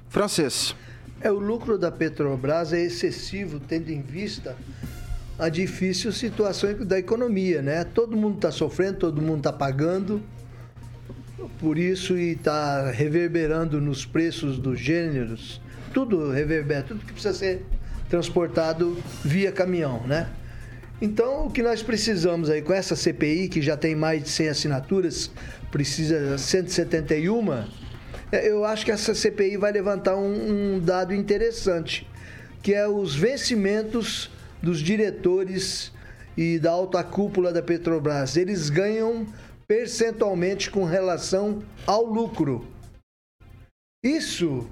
[0.10, 0.76] Francês.
[1.22, 4.56] É, o lucro da Petrobras é excessivo, tendo em vista
[5.40, 7.84] a difícil situação da economia, né?
[7.84, 10.22] Todo mundo está sofrendo, todo mundo está pagando,
[11.60, 15.60] por isso e está reverberando nos preços dos gêneros,
[15.96, 17.66] tudo reverbera, tudo que precisa ser
[18.10, 20.30] transportado via caminhão, né?
[21.02, 24.50] Então, o que nós precisamos aí com essa CPI, que já tem mais de 100
[24.50, 25.32] assinaturas,
[25.72, 27.64] precisa 171,
[28.32, 32.06] é, eu acho que essa CPI vai levantar um, um dado interessante,
[32.62, 34.30] que é os vencimentos
[34.62, 35.92] dos diretores
[36.36, 38.36] e da alta cúpula da Petrobras.
[38.36, 39.26] Eles ganham
[39.68, 42.68] percentualmente com relação ao lucro.
[44.04, 44.68] Isso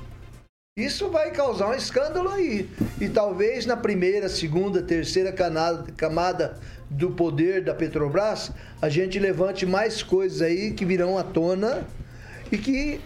[0.78, 2.70] isso vai causar um escândalo aí.
[3.02, 10.04] E talvez na primeira, segunda, terceira camada do poder da Petrobras, a gente levante mais
[10.04, 11.84] coisas aí que virão à tona
[12.52, 13.02] e que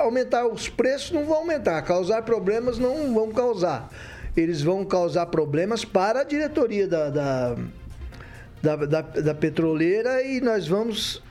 [0.00, 3.90] aumentar os preços não vão aumentar, causar problemas não vão causar.
[4.34, 7.56] Eles vão causar problemas para a diretoria da, da,
[8.62, 11.22] da, da, da petroleira e nós vamos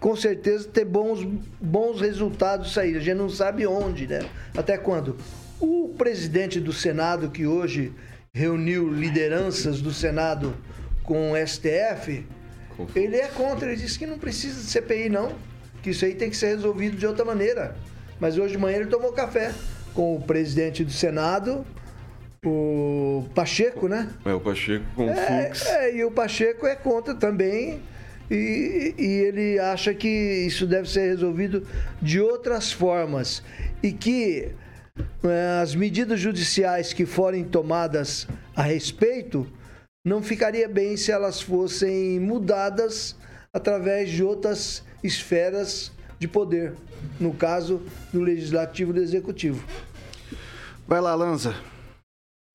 [0.00, 1.26] com certeza ter bons,
[1.60, 2.96] bons resultados sair.
[2.96, 4.20] A gente não sabe onde, né?
[4.56, 5.16] Até quando?
[5.60, 7.92] O presidente do Senado, que hoje
[8.32, 10.54] reuniu lideranças do Senado
[11.02, 12.26] com o STF,
[12.94, 13.68] ele é contra.
[13.70, 15.32] Ele disse que não precisa de CPI, não.
[15.82, 17.76] Que isso aí tem que ser resolvido de outra maneira.
[18.18, 19.52] Mas hoje de manhã ele tomou café
[19.92, 21.64] com o presidente do Senado,
[22.44, 24.10] o Pacheco, né?
[24.24, 25.66] É, o Pacheco com o é, Fux.
[25.66, 27.80] É, e o Pacheco é contra também
[28.36, 31.66] e, e ele acha que isso deve ser resolvido
[32.00, 33.42] de outras formas
[33.82, 34.52] e que
[35.22, 39.46] é, as medidas judiciais que forem tomadas a respeito
[40.06, 43.16] não ficaria bem se elas fossem mudadas
[43.52, 46.74] através de outras esferas de poder,
[47.18, 49.66] no caso do legislativo e do executivo.
[50.86, 51.54] Vai lá, Lanza.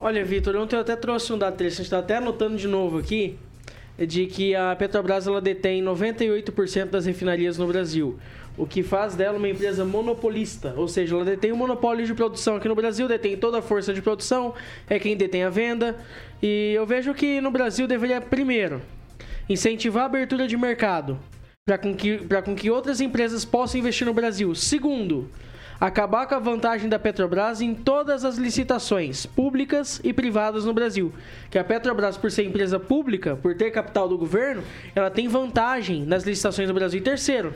[0.02, 3.38] Olha, Vitor, ontem eu até trouxe um dado gente está até anotando de novo aqui
[4.06, 8.18] de que a Petrobras ela detém 98% das refinarias no Brasil,
[8.58, 12.14] o que faz dela uma empresa monopolista, ou seja, ela detém o um monopólio de
[12.14, 14.54] produção aqui no Brasil, detém toda a força de produção,
[14.90, 15.96] é quem detém a venda.
[16.42, 18.82] E eu vejo que no Brasil deveria primeiro
[19.48, 21.20] incentivar a abertura de mercado
[21.66, 24.54] para com que, com que outras empresas possam investir no Brasil.
[24.56, 25.30] Segundo,
[25.80, 31.14] acabar com a vantagem da Petrobras em todas as licitações públicas e privadas no Brasil.
[31.50, 34.64] Que a Petrobras, por ser empresa pública, por ter capital do governo,
[34.94, 37.00] ela tem vantagem nas licitações no Brasil.
[37.00, 37.54] E terceiro,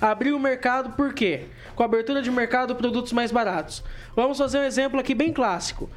[0.00, 1.44] abrir o mercado por quê?
[1.74, 3.84] Com a abertura de mercado, produtos mais baratos.
[4.16, 5.90] Vamos fazer um exemplo aqui bem clássico.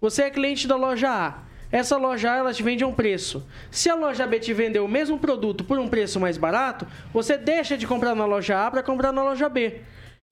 [0.00, 1.50] Você é cliente da loja A.
[1.70, 3.46] Essa loja A ela te vende a um preço.
[3.70, 7.36] Se a loja B te vender o mesmo produto por um preço mais barato, você
[7.36, 9.80] deixa de comprar na loja A para comprar na loja B.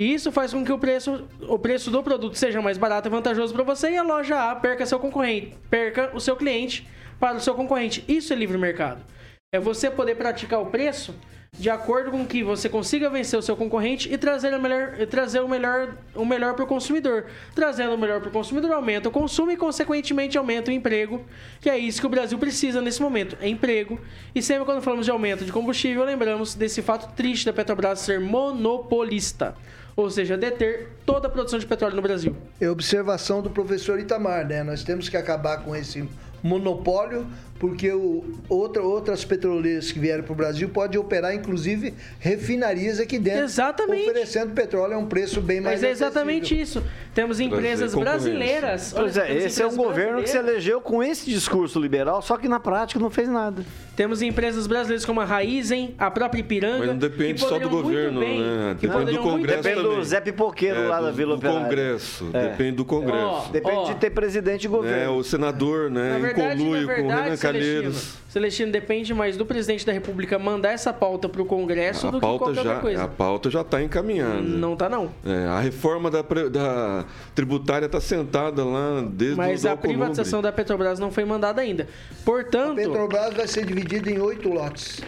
[0.01, 3.11] E isso faz com que o preço, o preço do produto seja mais barato e
[3.11, 6.87] vantajoso para você e a loja A perca seu concorrente, perca o seu cliente
[7.19, 8.05] para o seu concorrente.
[8.07, 9.03] Isso é livre mercado.
[9.51, 11.15] É você poder praticar o preço
[11.53, 15.41] de acordo com que você consiga vencer o seu concorrente e trazer o melhor, trazer
[15.41, 17.25] o melhor, o melhor para o consumidor.
[17.55, 21.25] Trazendo o melhor para o consumidor, aumenta o consumo e, consequentemente, aumenta o emprego,
[21.63, 23.99] que é isso que o Brasil precisa nesse momento: é emprego.
[24.35, 28.21] E sempre quando falamos de aumento de combustível, lembramos desse fato triste da Petrobras ser
[28.21, 29.57] monopolista
[29.97, 32.37] ou seja, deter toda a produção de petróleo no Brasil.
[32.61, 34.63] É observação do professor Itamar, né?
[34.63, 36.09] Nós temos que acabar com esse
[36.43, 37.27] monopólio,
[37.59, 43.19] porque o, outra, outras petroleiras que vieram para o Brasil podem operar, inclusive, refinarias aqui
[43.19, 43.45] dentro.
[43.45, 44.11] Exatamente.
[44.11, 46.63] Oferecendo petróleo a um preço bem mais Mas é exatamente acessível.
[46.63, 46.85] isso.
[47.15, 48.93] Temos empresas brasileiras.
[48.95, 52.49] Pois é, esse é um governo que se elegeu com esse discurso liberal, só que
[52.49, 53.65] na prática não fez nada.
[53.99, 56.79] Temos empresas brasileiras como a Raizen, a própria Ipiranga.
[56.79, 58.77] Mas não depende só do governo, bem, né?
[58.81, 62.31] Depende do Congresso Depende do Zé Pipoqueiro é, lá da Vila do Congresso.
[62.33, 62.51] É.
[62.51, 63.47] Depende do Congresso.
[63.49, 63.85] Oh, depende oh.
[63.87, 65.03] de ter presidente e governo.
[65.03, 66.13] É, o senador, né?
[66.13, 68.19] Na verdade, em verdade, com o Renan Calheiros.
[68.29, 72.21] Celestino, depende mais do presidente da República mandar essa pauta para o Congresso a do
[72.21, 73.05] que qualquer já, outra coisa.
[73.05, 74.43] A pauta já está encaminhada.
[74.43, 75.11] Não está, não.
[75.25, 80.99] É, a reforma da, da tributária está sentada lá desde Mas a privatização da Petrobras
[80.99, 81.89] não foi mandada ainda.
[82.23, 82.73] Portanto...
[82.73, 85.01] A Petrobras vai ser dividida em oito lotes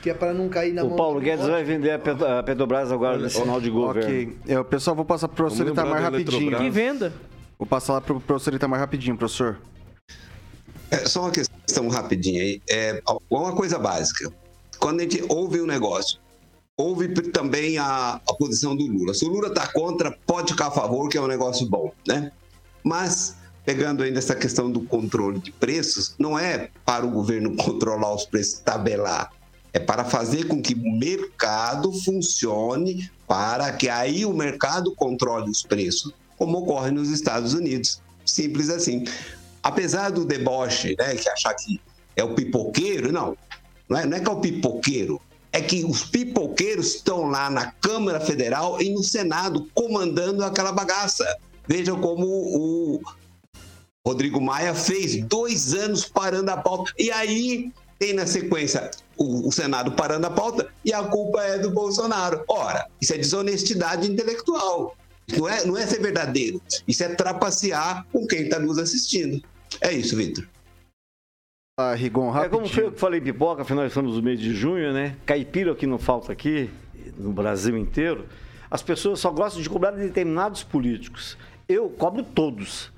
[0.00, 0.94] que é para não cair na o mão.
[0.94, 4.00] O Paulo Guedes vai vender a Petrobras agora no sinal de governo.
[4.02, 4.38] Ok.
[4.46, 6.56] É, pessoal, vou passar para o professor Itamar rapidinho.
[6.56, 7.12] Que venda?
[7.58, 9.58] Vou passar lá para o professor Itamar rapidinho, professor.
[10.90, 12.60] É, só uma questão rapidinha aí.
[12.68, 14.32] É uma coisa básica.
[14.78, 16.18] quando a gente ouve um negócio,
[16.76, 19.14] ouve também a, a posição do Lula.
[19.14, 22.32] Se o Lula está contra, pode ficar a favor, que é um negócio bom, né?
[22.82, 28.14] Mas, pegando ainda essa questão do controle de preços, não é para o governo controlar
[28.14, 29.30] os preços, tabelar.
[29.72, 35.62] É para fazer com que o mercado funcione para que aí o mercado controle os
[35.62, 38.02] preços, como ocorre nos Estados Unidos.
[38.24, 39.04] Simples assim.
[39.62, 41.80] Apesar do deboche, né, que achar que
[42.16, 43.36] é o pipoqueiro, não.
[43.88, 45.20] Não é, não é que é o pipoqueiro,
[45.52, 51.24] é que os pipoqueiros estão lá na Câmara Federal e no Senado comandando aquela bagaça.
[51.66, 53.00] Vejam como o
[54.06, 56.92] Rodrigo Maia fez dois anos parando a pauta.
[56.98, 61.58] E aí tem na sequência o, o, Senado parando a pauta e a culpa é
[61.58, 62.42] do Bolsonaro.
[62.48, 64.96] Ora, isso é desonestidade intelectual.
[65.38, 66.60] Não é, não é ser verdadeiro.
[66.86, 69.42] Isso é trapacear com quem está nos assistindo.
[69.80, 70.46] É isso, Vitor.
[71.78, 72.46] Ah, Rigon, rapidinho.
[72.46, 75.16] É como foi eu que falei pipoca, afinal estamos no mês de junho, né?
[75.24, 76.68] Caipira que não falta aqui,
[77.16, 78.26] no Brasil inteiro.
[78.70, 81.38] As pessoas só gostam de cobrar de determinados políticos.
[81.68, 82.92] Eu cobro todos.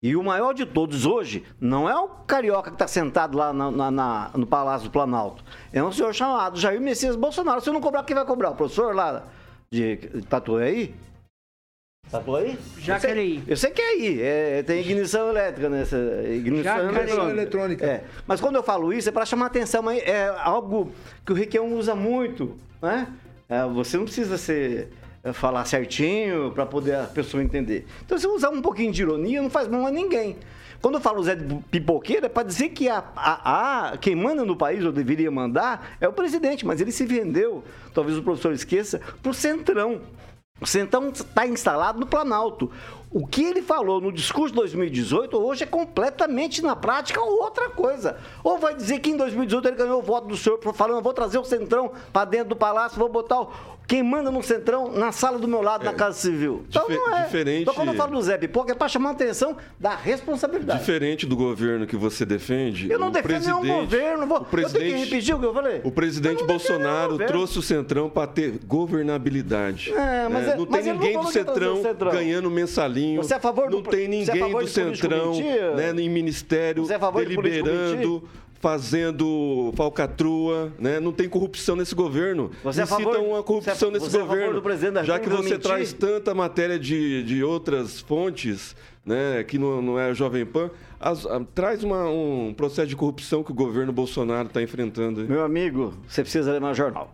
[0.00, 3.70] E o maior de todos hoje não é o carioca que está sentado lá na,
[3.70, 5.42] na, na, no Palácio do Planalto.
[5.72, 7.60] É um senhor chamado Jair Messias Bolsonaro.
[7.60, 8.50] Se eu não cobrar, quem vai cobrar?
[8.50, 9.24] O professor lá
[9.72, 9.96] de
[12.10, 12.52] Tatuaí?
[12.52, 12.58] Tatuaí?
[12.78, 13.42] Jacareí.
[13.46, 14.22] Eu sei que é aí.
[14.22, 15.96] É, tem ignição elétrica nessa.
[16.28, 17.30] Ignição eletrônica.
[17.30, 17.86] eletrônica.
[17.86, 18.04] É.
[18.26, 19.82] Mas quando eu falo isso, é para chamar atenção.
[19.82, 20.90] Mas é algo
[21.24, 22.56] que o Requião usa muito.
[22.80, 23.08] Né?
[23.48, 24.88] É, você não precisa ser
[25.22, 27.86] é, falar certinho para poder a pessoa entender.
[28.04, 30.36] Então, se usar um pouquinho de ironia, não faz mal a ninguém.
[30.80, 34.44] Quando eu falo Zé de Pipoqueira, é para dizer que a, a, a, quem manda
[34.44, 38.52] no país, ou deveria mandar, é o presidente, mas ele se vendeu, talvez o professor
[38.52, 40.00] esqueça, para o Centrão.
[40.60, 42.70] O Centrão está instalado no Planalto.
[43.10, 48.16] O que ele falou no discurso de 2018 hoje é completamente na prática outra coisa.
[48.44, 51.38] Ou vai dizer que em 2018 ele ganhou o voto do senhor falando, vou trazer
[51.38, 53.50] o Centrão para dentro do palácio, vou botar o,
[53.88, 56.66] quem manda no Centrão na sala do meu lado, é, na Casa Civil.
[56.68, 57.24] Então não é.
[57.24, 57.62] Diferente...
[57.62, 60.80] Então quando eu falo do Zé Pipoca é para chamar a atenção da responsabilidade.
[60.80, 62.90] Diferente do governo que você defende.
[62.92, 64.26] Eu não defendo nenhum governo.
[64.26, 64.42] Vou...
[64.42, 65.80] O presidente, eu tenho que repetir o que eu falei.
[65.84, 69.90] O presidente Bolsonaro trouxe o Centrão para ter governabilidade.
[69.94, 72.50] É, mas é, não tem ninguém do Centrão, Centrão ganhando
[73.16, 75.34] Você é a favor do Não tem é ninguém do Centrão
[75.76, 78.22] né, em ministério é deliberando
[78.60, 80.98] fazendo falcatrua, né?
[80.98, 82.50] Não tem corrupção nesse governo.
[82.62, 84.62] Você é favor, uma corrupção nesse você governo.
[84.98, 88.74] É já que você traz tanta matéria de, de outras fontes,
[89.06, 89.44] né?
[89.44, 93.44] Que não, não é a Jovem Pan, as, a, traz uma, um processo de corrupção
[93.44, 95.24] que o governo Bolsonaro está enfrentando.
[95.28, 97.12] Meu amigo, você precisa ler mais jornal.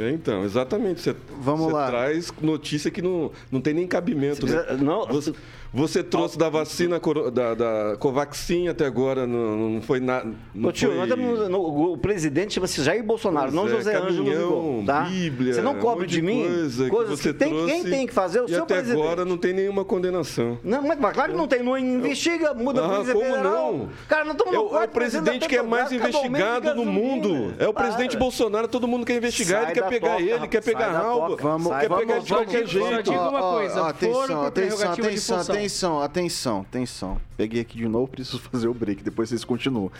[0.00, 1.00] É, então, exatamente.
[1.00, 1.86] Você, Vamos você lá.
[1.86, 4.46] traz notícia que não, não tem nem cabimento.
[4.46, 4.76] Né?
[4.80, 5.32] Não, você,
[5.72, 6.98] você trouxe da vacina
[7.32, 10.32] da, da Covaxin até agora, não, não foi nada.
[10.62, 11.06] Ô tio, foi...
[11.06, 15.02] temos, no, o presidente chama-se Jair Bolsonaro, pois não é, José Ângelo tá?
[15.02, 18.06] Bíblia, Você não cobre um de mim coisa coisas que, você que tem, quem tem
[18.06, 19.02] que fazer é o e seu até presidente.
[19.02, 20.58] agora não tem nenhuma condenação.
[20.64, 23.72] Não, mas, mas claro que não tem, não investiga, muda ah, a polícia como federal.
[23.72, 23.88] não?
[24.08, 27.54] Cara, não estamos é, é o presidente que é mais investigado no mundo.
[27.58, 31.36] É o presidente Bolsonaro, todo mundo quer investigar, ele quer pegar ele, quer pegar Ralba,
[31.36, 33.12] quer pegar de qualquer jeito.
[33.12, 37.20] Atenção, atenção, atenção, atenção atenção, atenção.
[37.36, 39.90] Peguei aqui de novo, preciso fazer o break, depois vocês continuam.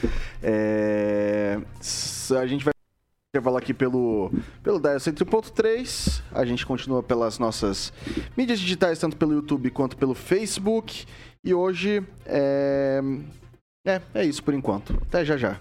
[0.42, 1.58] É...
[2.38, 2.72] A gente vai
[3.34, 4.30] intervalo aqui pelo,
[4.62, 6.22] pelo Dial 101.3.
[6.32, 7.92] A gente continua pelas nossas
[8.36, 11.04] mídias digitais, tanto pelo YouTube quanto pelo Facebook.
[11.44, 13.00] E hoje é.
[13.86, 14.96] É, é isso por enquanto.
[15.02, 15.60] Até já já.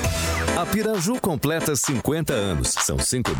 [0.59, 2.69] A Piraju completa 50 anos.
[2.69, 3.31] São cinco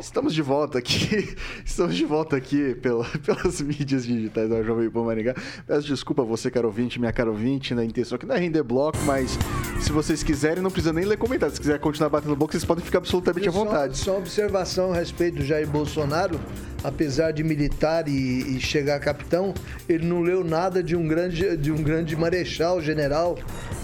[0.00, 5.04] Estamos de volta aqui, estamos de volta aqui pela, pelas mídias digitais da Jovem Pan
[5.04, 5.34] Maringá.
[5.66, 8.62] Peço desculpa a você, caro ouvinte, minha cara ouvinte, na intenção aqui não é render
[8.62, 9.38] bloco, mas
[9.78, 11.56] se vocês quiserem, não precisa nem ler comentários.
[11.56, 13.98] Se quiser continuar batendo boca, vocês podem ficar absolutamente à vontade.
[13.98, 16.40] Só, só observação a respeito do Jair Bolsonaro,
[16.82, 19.52] apesar de militar e, e, chegar a capitão,
[19.86, 23.38] ele não leu nada de um grande, de um grande marechal, general,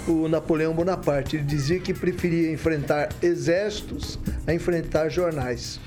[0.09, 1.37] o Napoleão Bonaparte.
[1.37, 5.81] Ele dizia que preferia enfrentar exércitos a enfrentar jornais.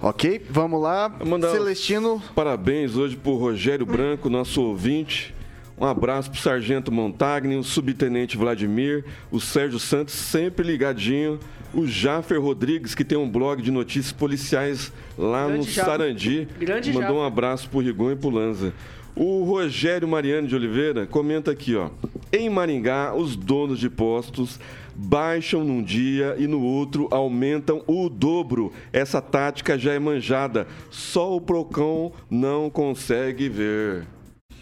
[0.00, 1.14] Ok, vamos lá.
[1.52, 2.22] Celestino.
[2.34, 5.34] Parabéns hoje por Rogério Branco, nosso ouvinte.
[5.78, 11.38] Um abraço pro Sargento Montagni, o Subtenente Vladimir, o Sérgio Santos sempre ligadinho,
[11.72, 15.84] o Jaffer Rodrigues, que tem um blog de notícias policiais lá Grande no Jaffer.
[15.84, 16.48] Sarandi.
[16.58, 17.26] Grande Mandou um Jaffer.
[17.26, 18.72] abraço pro Rigon e pro Lanza.
[19.16, 21.90] O Rogério Mariano de Oliveira comenta aqui, ó.
[22.32, 24.58] Em Maringá, os donos de postos
[24.94, 28.72] baixam num dia e no outro aumentam o dobro.
[28.92, 30.66] Essa tática já é manjada.
[30.90, 34.06] Só o Procão não consegue ver.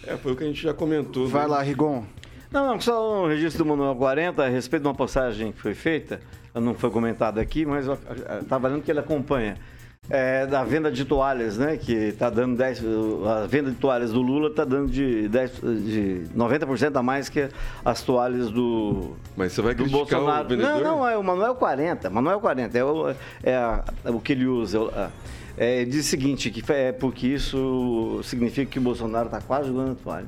[0.07, 1.26] É, foi o que a gente já comentou.
[1.29, 1.49] Vai né?
[1.49, 2.05] lá, Rigon.
[2.51, 5.74] Não, não, só um registro do Manuel 40 a respeito de uma postagem que foi
[5.74, 6.18] feita,
[6.55, 7.87] não foi comentado aqui, mas
[8.41, 9.57] estava lendo que ele acompanha.
[10.11, 11.76] É, da venda de toalhas, né?
[11.76, 12.82] Que está dando 10.
[13.42, 17.46] A venda de toalhas do Lula está dando de, 10, de 90% a mais que
[17.84, 20.46] as toalhas do, Mas você vai do criticar Bolsonaro.
[20.46, 20.72] o vendedor?
[20.80, 22.09] Não, não, é o Manuel 40.
[22.09, 24.78] Manuel 40 é o, é a- é o que ele usa.
[25.59, 29.42] É, é, ele diz o seguinte, que é porque isso significa que o Bolsonaro está
[29.42, 30.26] quase jogando toalha.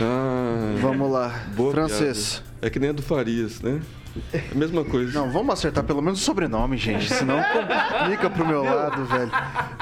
[0.00, 1.44] Ah, Vamos lá.
[1.54, 2.36] boa Francês.
[2.38, 2.66] piada.
[2.66, 3.80] É que nem a do Farias, né?
[4.32, 5.18] É a mesma coisa.
[5.18, 7.08] Não, vamos acertar pelo menos o sobrenome, gente.
[7.12, 9.30] Senão complica pro meu lado, velho.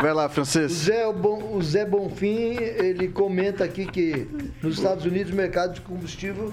[0.01, 0.71] Vai lá, O Francês.
[0.73, 4.29] Zé, o Bon- o Zé Bonfim, ele comenta aqui que
[4.63, 6.53] nos Estados Unidos o mercado de combustível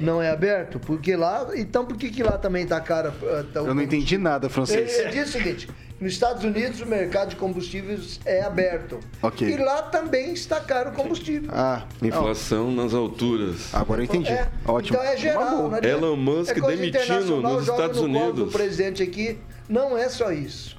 [0.00, 3.12] não é aberto, porque lá, então por que que lá também tá caro?
[3.24, 4.98] ah, tá- Eu não entendi nada, Ele, Francês.
[4.98, 5.68] ele diz o seguinte,
[6.02, 8.98] nos Estados Unidos o mercado de combustíveis é aberto.
[9.22, 9.48] Ok.
[9.48, 11.48] E lá também está caro o combustível.
[11.52, 12.08] Ah, não.
[12.08, 13.74] Inflação nas alturas.
[13.74, 14.30] agora eu entendi.
[14.30, 14.98] É, Ótimo.
[14.98, 15.78] Então é geral, né?
[15.82, 18.34] Elon Musk é demitindo nos Estados no Unidos.
[18.34, 19.38] do presidente aqui,
[19.68, 20.76] não é só isso.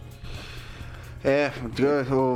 [1.24, 1.52] É,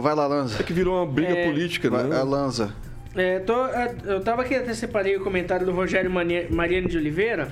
[0.02, 0.60] vai lá, Lanza.
[0.62, 2.18] É que virou uma briga É, política, Vai, né?
[2.18, 2.74] a Lanza.
[3.16, 7.50] É, tô- é, eu tava aqui, até separei o comentário do Rogério Mariano de Oliveira.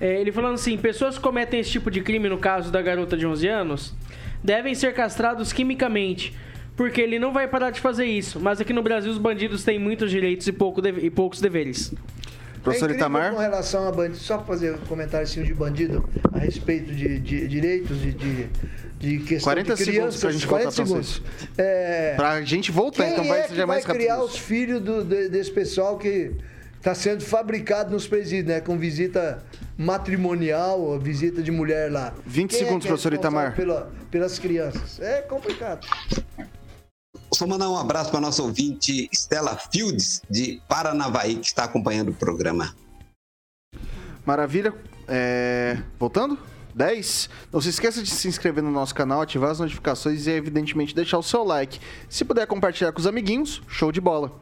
[0.00, 3.16] É, ele falando assim: pessoas que cometem esse tipo de crime, no caso da garota
[3.16, 3.94] de 11 anos,
[4.42, 6.34] devem ser castrados quimicamente.
[6.76, 8.40] Porque ele não vai parar de fazer isso.
[8.40, 11.92] Mas aqui no Brasil os bandidos têm muitos direitos e, pouco deve- e poucos deveres.
[12.62, 13.32] Professor é Itamar.
[13.32, 17.46] com relação a bandido, só fazer um comentário assim, de bandido a respeito de, de
[17.48, 18.46] direitos, de, de,
[19.00, 20.20] de questão 40 de segundos crianças.
[20.20, 21.22] pra gente 40 voltar, segundos.
[21.58, 24.00] É, Pra gente voltar, quem então vai é seja que mais vai rápido.
[24.00, 24.24] criar isso.
[24.26, 26.30] os filhos do- de- desse pessoal que
[26.82, 28.60] está sendo fabricado nos presídios, né?
[28.60, 29.40] Com visita
[29.78, 32.12] matrimonial, visita de mulher lá.
[32.26, 33.54] 20 Quem é segundos, que é professor Itamar.
[33.54, 34.98] pela- pelas crianças.
[35.00, 35.86] É complicado.
[37.32, 42.14] Só mandar um abraço para nossa ouvinte Stella Fields, de Paranavaí, que está acompanhando o
[42.14, 42.74] programa.
[44.26, 44.74] Maravilha.
[45.08, 46.38] É, Voltando?
[46.74, 47.28] 10.
[47.52, 51.18] Não se esqueça de se inscrever no nosso canal, ativar as notificações e, evidentemente, deixar
[51.18, 51.78] o seu like.
[52.08, 54.32] Se puder compartilhar com os amiguinhos, show de bola.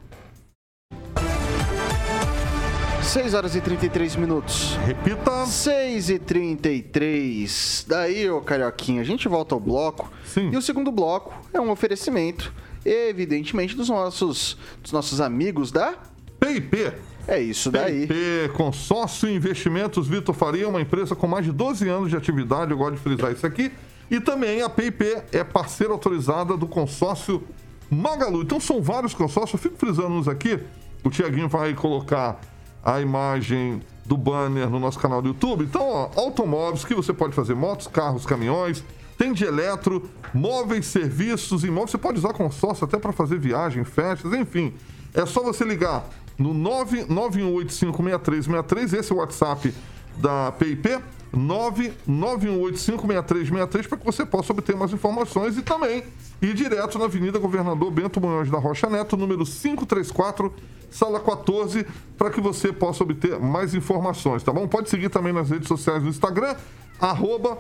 [3.11, 4.79] 6 horas e 33 minutos.
[4.87, 5.45] Repita.
[5.45, 7.85] 6 e 33.
[7.89, 10.09] Daí, ô Carioquinha, a gente volta ao bloco.
[10.25, 10.49] Sim.
[10.53, 12.55] E o segundo bloco é um oferecimento,
[12.85, 15.95] evidentemente, dos nossos, dos nossos amigos da.
[16.39, 16.93] PIP.
[17.27, 18.07] É isso daí.
[18.07, 22.79] PIP, Consórcio Investimentos Vitor Faria, uma empresa com mais de 12 anos de atividade, eu
[22.79, 23.73] gosto de frisar isso aqui.
[24.09, 27.43] E também a PIP é parceira autorizada do consórcio
[27.91, 28.43] Magalu.
[28.43, 30.61] Então são vários consórcios, eu fico frisando uns aqui.
[31.03, 32.41] O Tiaguinho vai colocar
[32.85, 35.63] a imagem do banner no nosso canal do YouTube.
[35.65, 38.83] Então, ó, automóveis que você pode fazer motos, carros, caminhões,
[39.17, 41.93] tem de eletro, móveis, serviços, imóveis.
[41.93, 44.75] Você pode usar consórcio até para fazer viagem, festas, enfim.
[45.13, 46.09] É só você ligar
[46.39, 49.75] no 991856363, esse é o WhatsApp
[50.17, 50.99] da PIP,
[51.35, 56.05] 991856363, para que você possa obter mais informações e também
[56.43, 60.53] ir direto na Avenida Governador Bento Munhoz da Rocha Neto, número 534,
[60.91, 61.87] sala 14,
[62.19, 64.67] para que você possa obter mais informações, tá bom?
[64.67, 66.57] Pode seguir também nas redes sociais do Instagram,
[67.01, 67.59] arroba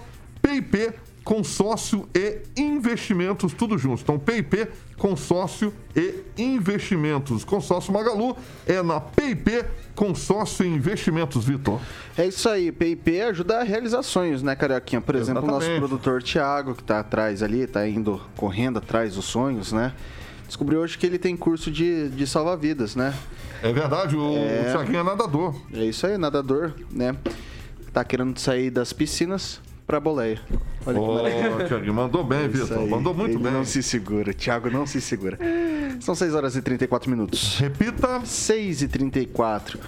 [1.24, 4.02] Consórcio e Investimentos, tudo junto.
[4.02, 7.44] Então, PIP, Consórcio e Investimentos.
[7.44, 9.64] Consórcio Magalu é na PIP,
[9.94, 11.80] Consórcio e Investimentos, Vitor.
[12.16, 15.00] É isso aí, PIP ajuda a realizar sonhos, né, Carioquinha?
[15.00, 19.26] Por exemplo, o nosso produtor Thiago, que tá atrás ali, tá indo correndo atrás dos
[19.26, 19.92] sonhos, né?
[20.46, 23.14] Descobriu hoje que ele tem curso de, de salva-vidas, né?
[23.62, 24.72] É verdade, o É.
[24.72, 25.54] Thiaguinho é nadador.
[25.72, 27.14] É isso aí, nadador, né?
[27.92, 29.60] Tá querendo sair das piscinas
[29.90, 30.40] pra boleia.
[30.86, 31.66] Olha maravilha.
[31.66, 32.86] Thiaguinho, mandou bem, Vitor.
[32.88, 33.52] Mandou muito Ele bem.
[33.52, 35.36] não se segura, Thiago não se segura.
[35.98, 37.58] São 6 horas e 34 minutos.
[37.58, 38.24] Repita.
[38.24, 39.80] 6 e 34.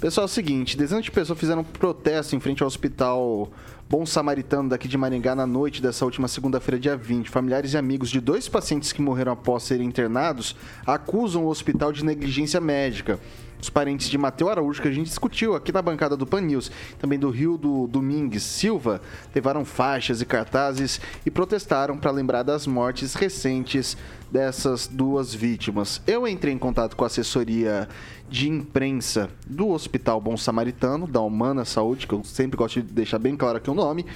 [0.00, 3.50] Pessoal, é o seguinte, dezenas de pessoas fizeram um protesto em frente ao hospital
[3.86, 7.28] Bom Samaritano daqui de Maringá na noite dessa última segunda-feira, dia 20.
[7.28, 10.56] Familiares e amigos de dois pacientes que morreram após serem internados
[10.86, 13.20] acusam o hospital de negligência médica.
[13.60, 16.70] Os parentes de Mateu Araújo, que a gente discutiu aqui na bancada do Pan News,
[16.98, 19.02] também do Rio do Domingues Silva,
[19.34, 23.96] levaram faixas e cartazes e protestaram para lembrar das mortes recentes
[24.30, 26.00] dessas duas vítimas.
[26.06, 27.88] Eu entrei em contato com a assessoria
[28.28, 33.18] de imprensa do Hospital Bom Samaritano, da Humana Saúde, que eu sempre gosto de deixar
[33.18, 34.06] bem claro aqui o nome.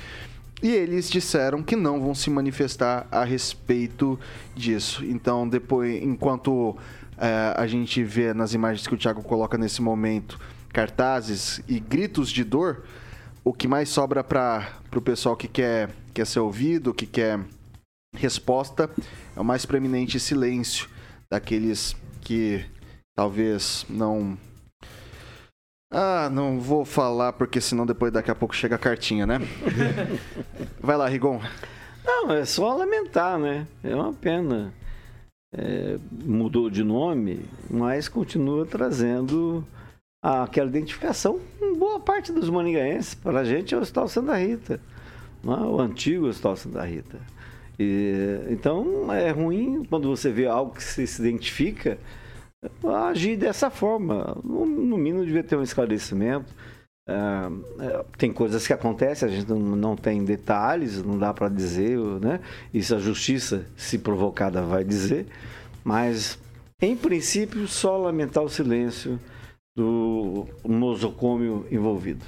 [0.63, 4.19] E eles disseram que não vão se manifestar a respeito
[4.55, 5.05] disso.
[5.05, 6.75] Então, depois, enquanto
[7.19, 10.39] é, a gente vê nas imagens que o Thiago coloca nesse momento
[10.73, 12.85] cartazes e gritos de dor,
[13.45, 17.39] o que mais sobra para o pessoal que quer, quer ser ouvido, que quer
[18.17, 18.91] resposta,
[19.37, 20.89] é o mais preeminente silêncio
[21.31, 22.65] daqueles que
[23.15, 24.37] talvez não.
[25.93, 29.39] Ah, não vou falar porque senão depois daqui a pouco chega a cartinha, né?
[30.81, 31.41] Vai lá, Rigon.
[32.05, 33.67] Não, é só lamentar, né?
[33.83, 34.73] É uma pena.
[35.57, 37.41] É, mudou de nome,
[37.71, 39.65] mas continua trazendo
[40.21, 41.39] aquela identificação
[41.75, 43.15] boa parte dos maningaenses.
[43.15, 44.81] Para a gente é o Hospital Santa Rita,
[45.45, 45.49] é?
[45.49, 47.19] o antigo Hospital Santa Rita.
[47.79, 51.99] E, então é ruim quando você vê algo que se, se identifica
[53.09, 54.37] agir dessa forma.
[54.43, 56.55] No, no, mínimo devia ter um esclarecimento.
[57.07, 57.15] É,
[57.85, 61.99] é, tem coisas que acontecem, a gente não, não tem detalhes, não dá para dizer,
[62.21, 62.41] né?
[62.73, 65.27] Isso a justiça, se provocada, vai dizer.
[65.83, 66.39] Mas,
[66.81, 69.21] em princípio, só lamentar o silêncio
[69.77, 72.25] do nosocômio envolvido.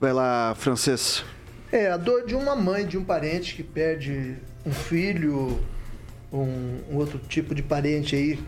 [0.00, 1.24] Vai lá, francês.
[1.70, 4.36] É, a dor de uma mãe, de um parente que perde
[4.66, 5.60] um filho,
[6.32, 8.38] um, um outro tipo de parente aí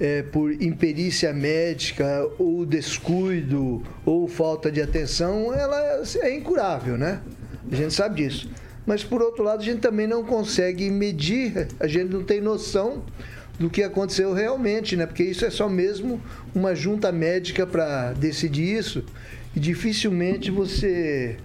[0.00, 7.20] é, por imperícia médica ou descuido ou falta de atenção, ela é incurável, né?
[7.70, 8.50] A gente sabe disso.
[8.86, 13.04] Mas por outro lado, a gente também não consegue medir, a gente não tem noção
[13.58, 15.04] do que aconteceu realmente, né?
[15.04, 16.22] Porque isso é só mesmo
[16.54, 19.04] uma junta médica para decidir isso.
[19.54, 21.36] E dificilmente você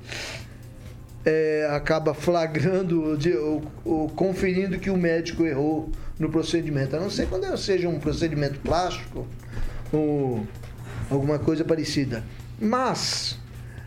[1.26, 3.18] é, acaba flagrando,
[3.86, 8.60] ou conferindo que o médico errou no procedimento, a não ser quando seja um procedimento
[8.60, 9.28] plástico
[9.92, 10.46] ou
[11.10, 12.24] alguma coisa parecida.
[12.60, 13.38] Mas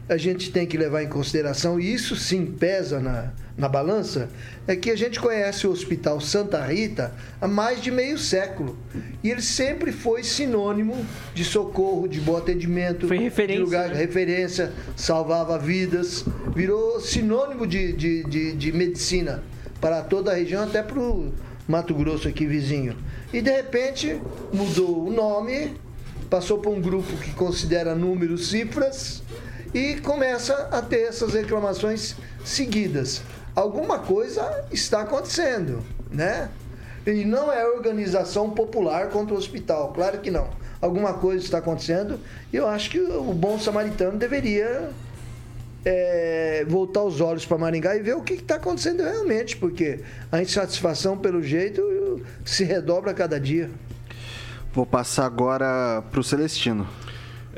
[0.09, 4.29] a gente tem que levar em consideração, e isso sim pesa na, na balança,
[4.67, 8.77] é que a gente conhece o Hospital Santa Rita há mais de meio século.
[9.23, 10.95] E ele sempre foi sinônimo
[11.35, 14.01] de socorro, de bom atendimento, foi referência, de lugar de né?
[14.01, 19.43] referência, salvava vidas, virou sinônimo de, de, de, de medicina
[19.81, 21.33] para toda a região, até para o
[21.67, 22.97] Mato Grosso aqui vizinho.
[23.33, 24.21] E de repente
[24.53, 25.75] mudou o nome,
[26.29, 29.23] passou para um grupo que considera números, cifras
[29.75, 33.23] e começa a ter essas reclamações seguidas.
[33.57, 36.51] Alguma coisa está acontecendo, né?
[37.07, 40.51] E não é organização popular contra o hospital, claro que não.
[40.79, 42.21] Alguma coisa está acontecendo
[42.53, 44.91] e eu acho que o bom samaritano deveria
[45.87, 50.01] é, voltar os olhos para Maringá e ver o que está acontecendo realmente, porque
[50.31, 51.81] a insatisfação, pelo jeito,
[52.45, 53.71] se redobra a cada dia.
[54.75, 56.87] Vou passar agora para o Celestino.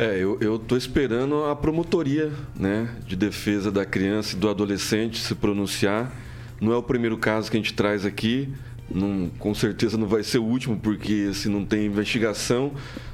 [0.00, 5.34] É, eu, tô esperando a promotoria, né, de defesa da criança e do adolescente se
[5.34, 6.12] pronunciar.
[6.60, 8.48] Não é o primeiro caso que a gente traz aqui,
[8.88, 12.70] não, com certeza não vai ser o último, porque se não tem investigação,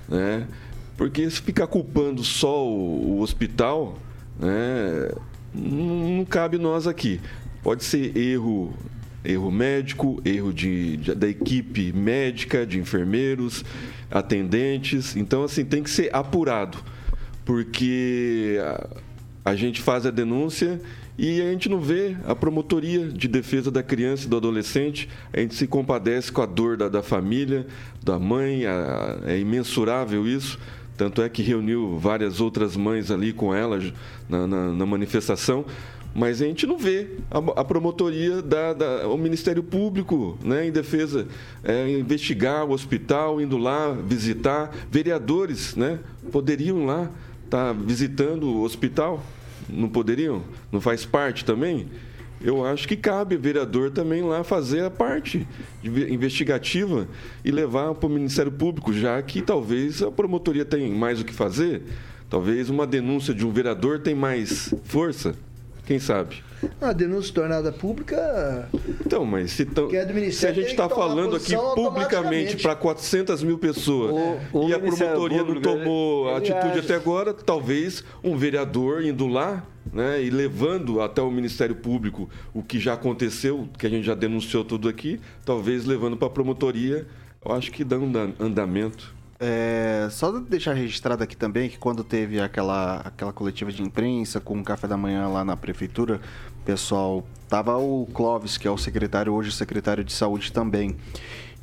[0.07, 0.47] né,
[0.95, 3.99] porque se ficar culpando só o, o hospital,
[4.39, 5.11] né,
[5.55, 7.19] não, não cabe nós aqui.
[7.63, 8.75] Pode ser erro
[9.25, 13.65] erro médico, erro de, de, da equipe médica, de enfermeiros,
[14.11, 15.17] atendentes.
[15.17, 16.79] Então, assim, tem que ser apurado,
[17.45, 20.81] porque a, a, gente faz a denúncia
[21.17, 25.09] e a gente não vê a promotoria de defesa da criança e do adolescente.
[25.33, 27.67] A gente se compadece com a dor da, da família,
[28.03, 30.59] da mãe, a, é imensurável isso.
[30.97, 33.81] Tanto é que reuniu várias outras mães ali com ela
[34.29, 35.65] na, na, na manifestação
[36.15, 40.71] mas a gente não vê a, a promotoria da, da, o Ministério Público né, em
[40.71, 41.27] defesa
[41.65, 45.99] é, investigar o hospital, indo lá visitar vereadores, né,
[46.31, 47.11] poderiam lá
[47.45, 49.25] estar tá visitando o hospital,
[49.69, 50.43] não poderiam?
[50.71, 51.89] Não faz parte também?
[52.41, 55.49] Eu acho que cabe vereador também lá fazer a parte
[55.83, 57.09] investigativa
[57.43, 61.33] e levar para o Ministério Público, já que talvez a promotoria tem mais o que
[61.33, 61.83] fazer,
[62.29, 65.35] talvez uma denúncia de um vereador tem mais força.
[65.87, 66.43] Quem sabe?
[66.81, 68.71] A denúncia tornada pública.
[69.05, 72.75] Então, mas se, tão, Que é do se a gente está falando aqui publicamente para
[72.75, 74.13] 400 mil pessoas
[74.53, 79.05] O- o e a promotoria não tomou ele- ele atitude até agora, talvez um vereador
[79.05, 79.63] indo lá
[79.93, 84.15] né, e levando até o Ministério Público o que já aconteceu, que a gente já
[84.15, 87.07] denunciou tudo aqui, talvez levando para a promotoria,
[87.45, 89.14] eu acho que dá um anda- andamento.
[89.41, 94.59] É, só deixar registrado aqui também que quando teve aquela, aquela coletiva de imprensa com
[94.59, 96.21] o café da manhã lá na prefeitura,
[96.65, 100.97] pessoal, tava o Clóvis, que é o secretário, hoje secretário de saúde também.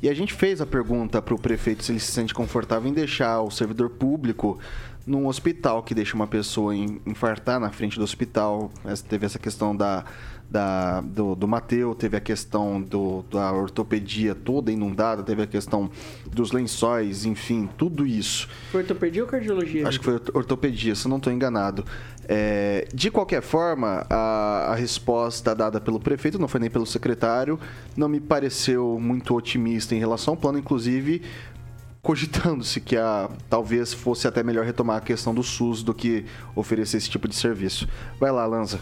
[0.02, 2.92] E a gente fez a pergunta para o prefeito se ele se sente confortável em
[2.92, 4.58] deixar o servidor público
[5.06, 8.70] num hospital que deixa uma pessoa in- infartar na frente do hospital.
[9.08, 10.04] Teve essa questão da,
[10.50, 15.88] da, do, do Mateu, teve a questão do, da ortopedia toda inundada, teve a questão
[16.32, 18.48] dos lençóis, enfim, tudo isso.
[18.72, 19.86] Foi ortopedia ou cardiologia?
[19.88, 21.84] Acho que foi orto- ortopedia, se eu não estou enganado.
[22.28, 27.58] É, de qualquer forma, a, a resposta dada pelo prefeito, não foi nem pelo secretário,
[27.96, 31.22] não me pareceu muito otimista em relação ao plano, inclusive
[32.02, 36.96] cogitando-se que a, talvez fosse até melhor retomar a questão do SUS do que oferecer
[36.96, 37.88] esse tipo de serviço.
[38.18, 38.80] Vai lá, Lanza.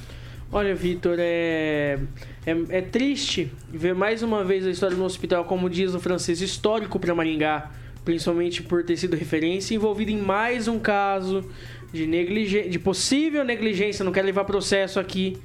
[0.50, 1.98] Olha, Vitor, é...
[2.46, 2.56] é.
[2.70, 6.98] É triste ver mais uma vez a história no hospital, como diz o francês, histórico
[6.98, 7.70] para Maringá,
[8.04, 11.44] principalmente por ter sido referência, envolvido em mais um caso
[11.92, 12.68] de, neglige...
[12.68, 15.36] de possível negligência, não quero levar processo aqui,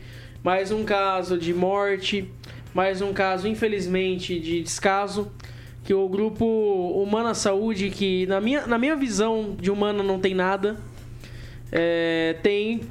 [0.44, 2.30] mais um caso de morte,
[2.74, 5.32] mais um caso, infelizmente, de descaso,
[5.84, 6.46] que o grupo
[7.02, 10.78] Humana Saúde, que na minha, na minha visão de humana não tem nada,
[11.72, 12.82] é, tem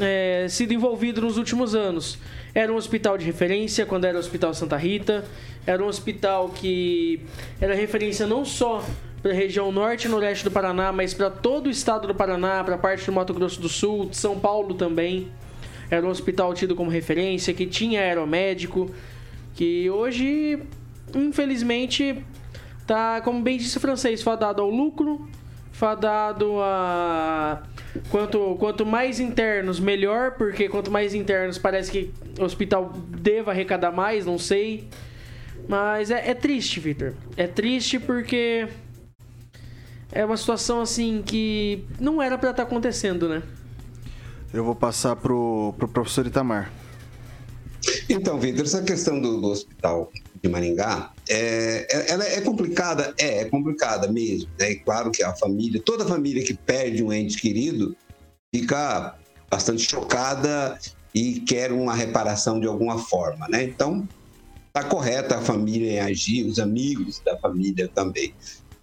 [0.00, 2.18] é, sido envolvido nos últimos anos.
[2.54, 5.24] Era um hospital de referência quando era o Hospital Santa Rita,
[5.66, 7.20] era um hospital que
[7.60, 8.84] era referência não só
[9.22, 12.62] para a região norte e noroeste do Paraná, mas para todo o estado do Paraná,
[12.64, 15.30] para a parte do Mato Grosso do Sul, de São Paulo também.
[15.88, 18.90] Era um hospital tido como referência, que tinha aeromédico,
[19.54, 20.58] que hoje,
[21.14, 22.24] infelizmente,
[22.84, 25.28] tá, como bem disse o francês, fadado ao lucro,
[25.70, 27.62] fadado a.
[28.10, 32.10] Quanto, quanto mais internos, melhor, porque quanto mais internos parece que
[32.40, 34.88] o hospital deva arrecadar mais, não sei.
[35.68, 37.14] Mas é, é triste, Victor.
[37.36, 38.66] É triste porque
[40.12, 43.42] é uma situação assim que não era pra estar acontecendo, né?
[44.52, 46.70] Eu vou passar pro, pro professor Itamar.
[48.08, 53.14] Então, Vitor, essa questão do, do hospital de Maringá, é, é- ela é complicada?
[53.18, 54.50] É, é complicada mesmo.
[54.58, 54.72] Né?
[54.72, 57.96] E claro que a família, toda família que perde um ente querido,
[58.54, 59.16] fica
[59.50, 60.78] bastante chocada
[61.14, 63.64] e quer uma reparação de alguma forma, né?
[63.64, 64.06] Então,
[64.68, 68.34] está correta a família em agir, os amigos da família também.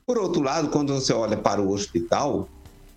[0.10, 2.50] Por outro lado, quando você olha para o hospital,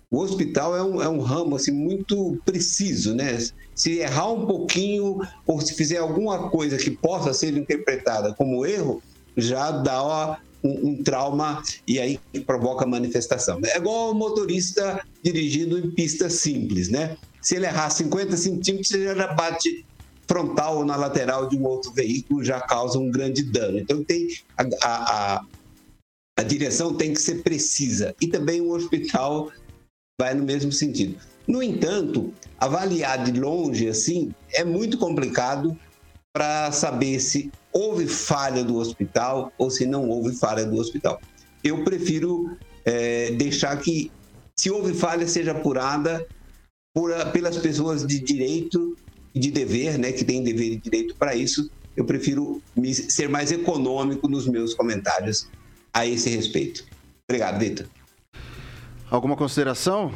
[0.09, 3.37] o hospital é um, é um ramo assim, muito preciso, né?
[3.75, 8.99] Se errar um pouquinho ou se fizer alguma coisa que possa ser interpretada como erro,
[9.37, 13.59] já dá um, um trauma e aí provoca manifestação.
[13.63, 17.15] É igual o motorista dirigindo em pista simples, né?
[17.43, 19.85] Se ele errar 50 centímetros, ele já bate
[20.27, 23.77] frontal ou na lateral de um outro veículo, já causa um grande dano.
[23.77, 25.45] Então tem a, a, a
[26.37, 29.51] a direção tem que ser precisa e também o hospital
[30.19, 31.17] vai no mesmo sentido.
[31.47, 35.77] No entanto, avaliar de longe assim é muito complicado
[36.33, 41.21] para saber se houve falha do hospital ou se não houve falha do hospital.
[41.63, 44.11] Eu prefiro eh, deixar que,
[44.57, 46.25] se houve falha, seja apurada
[46.93, 48.95] por, pelas pessoas de direito
[49.33, 51.69] e de dever, né, que têm dever e direito para isso.
[51.95, 55.47] Eu prefiro me- ser mais econômico nos meus comentários
[55.93, 56.83] a esse respeito.
[57.29, 57.85] Obrigado, Vitor.
[59.09, 60.11] Alguma consideração?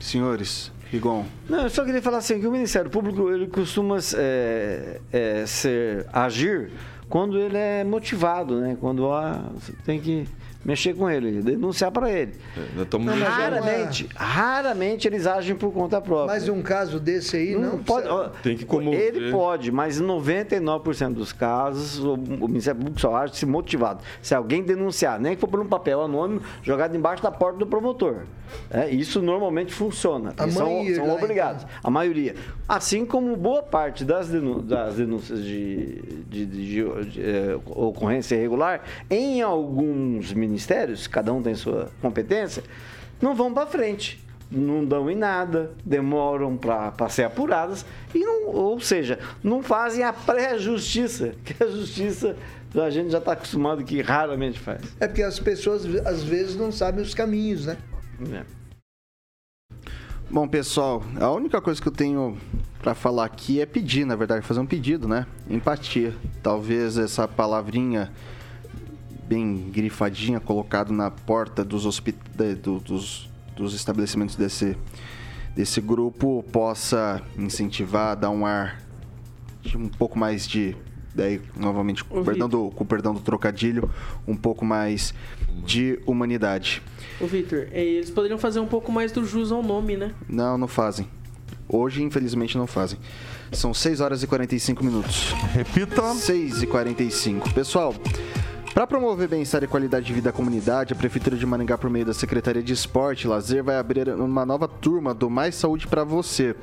[0.00, 1.24] Senhores, Rigon.
[1.48, 6.06] Não, eu só queria falar assim que o Ministério Público ele costuma é, é, ser,
[6.12, 6.72] agir
[7.08, 8.76] quando ele é motivado, né?
[8.80, 9.08] Quando
[9.54, 10.26] você tem que
[10.64, 12.32] mexer com ele, denunciar para ele.
[12.78, 16.26] É, estamos Não, mas vivendo- Raramente, raramente eles agem por conta própria.
[16.26, 19.00] Mais um caso desse aí, não, pode, precisa- ó, Tem que comover.
[19.00, 24.02] Ele pode, mas em 99% dos casos, o, o Ministério Público só age se motivado.
[24.20, 27.66] Se alguém denunciar, nem que for por um papel anônimo jogado embaixo da porta do
[27.66, 28.24] promotor.
[28.68, 30.34] É, isso normalmente funciona.
[30.36, 31.10] A E são, são então.
[31.14, 31.64] obrigados.
[31.82, 32.34] A maioria.
[32.68, 38.34] Assim como boa parte das, denu- das denúncias de, de- de- de, de, eh, ocorrência
[38.34, 40.49] irregular, em alguns ministérios,
[41.10, 42.62] cada um tem sua competência,
[43.20, 44.20] não vão para frente
[44.50, 50.12] não dão em nada, demoram para ser apuradas, e não, ou seja, não fazem a
[50.12, 52.36] pré-justiça, que a justiça
[52.74, 54.82] a gente já está acostumado que raramente faz.
[55.00, 57.76] É porque as pessoas às vezes não sabem os caminhos, né?
[58.18, 58.44] né?
[60.28, 62.38] Bom, pessoal, a única coisa que eu tenho
[62.80, 65.26] para falar aqui é pedir, na verdade, fazer um pedido, né?
[65.48, 66.14] Empatia.
[66.40, 68.12] Talvez essa palavrinha
[69.30, 72.16] bem grifadinha colocado na porta dos, hospi-
[72.60, 74.76] do- dos, dos estabelecimentos desse,
[75.54, 78.82] desse grupo possa incentivar, dar um ar
[79.62, 80.74] de um pouco mais de
[81.14, 83.88] daí novamente com o perdão do, com o perdão do trocadilho,
[84.26, 85.14] um pouco mais
[85.64, 86.82] de humanidade.
[87.20, 90.12] Ô, Victor, é, eles poderiam fazer um pouco mais do jus ao nome, né?
[90.28, 91.06] Não, não fazem.
[91.68, 92.98] Hoje, infelizmente, não fazem.
[93.52, 95.32] São 6 horas e 45 minutos.
[95.52, 96.14] Repita.
[96.14, 97.52] 6 e 45.
[97.52, 97.94] Pessoal,
[98.74, 102.06] para promover bem-estar e qualidade de vida à comunidade, a Prefeitura de Maringá, por meio
[102.06, 106.04] da Secretaria de Esporte e Lazer, vai abrir uma nova turma do Mais Saúde para
[106.04, 106.54] você.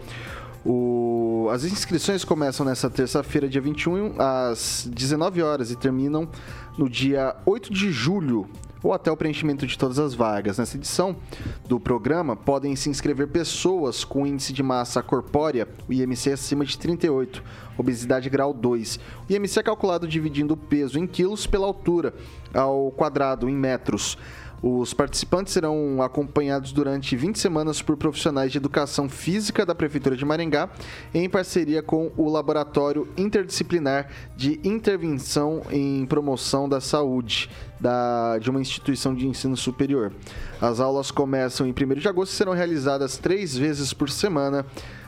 [0.66, 6.28] O- As inscrições começam nessa terça-feira, dia 21, às 19 horas e terminam
[6.78, 8.48] no dia 8 de julho,
[8.84, 10.58] ou até o preenchimento de todas as vagas.
[10.58, 11.16] Nessa edição
[11.68, 16.78] do programa, podem se inscrever pessoas com índice de massa corpórea, o IMC acima de
[16.78, 17.44] 38,
[17.78, 19.00] obesidade grau 2.
[19.30, 22.14] O IMC é calculado dividindo o peso em quilos pela altura
[22.54, 24.18] ao quadrado em metros.
[24.62, 30.26] Os participantes serão acompanhados durante 20 semanas por profissionais de educação física da Prefeitura de
[30.26, 30.70] Maringá,
[31.14, 37.50] em parceria com o Laboratório Interdisciplinar de Intervenção em Promoção da Saúde
[37.80, 40.12] da, de uma instituição de ensino superior.
[40.60, 44.66] As aulas começam em 1 de agosto e serão realizadas três vezes por semana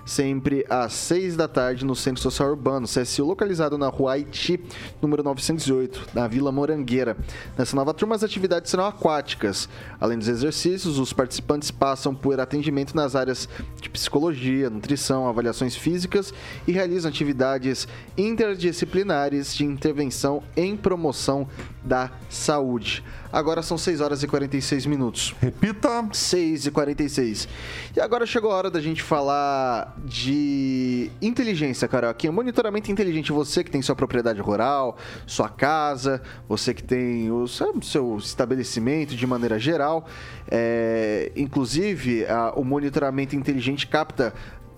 [0.10, 4.60] sempre às 6 da tarde no Centro Social Urbano, CSU, localizado na rua Haiti,
[5.00, 7.16] número 908, na Vila Morangueira.
[7.56, 9.70] Nessa nova turma, as atividades serão aquáticas.
[10.00, 13.48] Além dos exercícios, os participantes passam por atendimento nas áreas
[13.80, 16.34] de psicologia, nutrição, avaliações físicas
[16.68, 17.88] e realizam atividades
[18.18, 21.48] interdisciplinares de intervenção em promoção
[21.84, 23.04] da saúde.
[23.32, 25.36] Agora são 6 horas e 46 minutos.
[25.40, 26.10] Repita.
[26.12, 27.48] 6 e 46.
[27.96, 32.32] E agora chegou a hora da gente falar de inteligência, Carioquinha.
[32.32, 33.32] Monitoramento inteligente.
[33.32, 39.16] Você que tem sua propriedade rural, sua casa, você que tem o seu, seu estabelecimento
[39.16, 40.08] de maneira geral.
[40.50, 44.34] É, inclusive, a- o monitoramento inteligente capta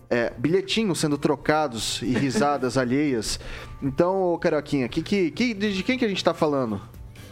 [0.10, 3.40] é, bilhetinhos sendo trocados e risadas alheias.
[3.82, 6.82] Então, Carioquinha, que, que, que- de quem que a gente tá falando?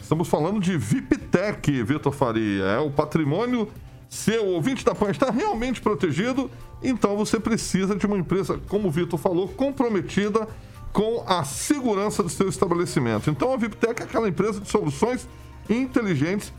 [0.02, 2.64] Estamos falando de VIPTEC, Vitor Faria.
[2.64, 3.68] É o patrimônio
[4.10, 6.50] seu ouvinte da PAN está realmente protegido,
[6.82, 10.48] então você precisa de uma empresa, como o Vitor falou, comprometida
[10.92, 13.30] com a segurança do seu estabelecimento.
[13.30, 15.28] Então a VIPTEC é aquela empresa de soluções
[15.70, 16.52] inteligentes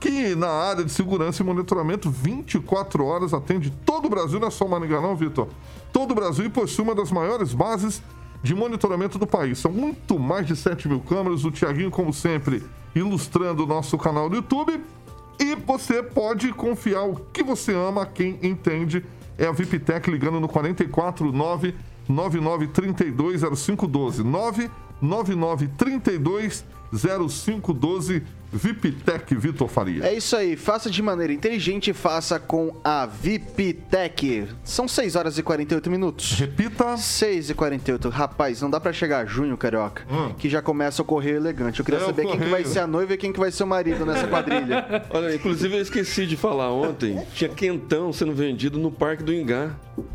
[0.00, 4.50] que na área de segurança e monitoramento 24 horas atende todo o Brasil, não é
[4.50, 5.48] só Maringá não, Vitor?
[5.92, 8.02] Todo o Brasil e possui uma das maiores bases
[8.42, 9.58] de monitoramento do país.
[9.58, 11.44] São muito mais de 7 mil câmeras.
[11.44, 12.62] O Tiaguinho, como sempre,
[12.94, 14.80] ilustrando o nosso canal no YouTube.
[15.38, 19.04] E você pode confiar o que você ama quem entende.
[19.38, 21.74] É a VIPTEC ligando no 449
[22.08, 28.22] 9932 0512 99932 0512
[28.52, 30.04] VIPTEC Vitor Faria.
[30.06, 34.48] É isso aí, faça de maneira inteligente, faça com a VIPTEC.
[34.64, 36.32] São 6 horas e 48 minutos.
[36.38, 36.96] Repita.
[36.96, 38.08] 6 e 48.
[38.08, 40.32] Rapaz, não dá pra chegar a junho, carioca, Hum.
[40.38, 41.80] que já começa o correio elegante.
[41.80, 43.64] Eu queria É, saber quem que vai ser a noiva e quem que vai ser
[43.64, 45.04] o marido nessa quadrilha.
[45.10, 49.70] Olha, inclusive eu esqueci de falar ontem, tinha quentão sendo vendido no Parque do Ingá,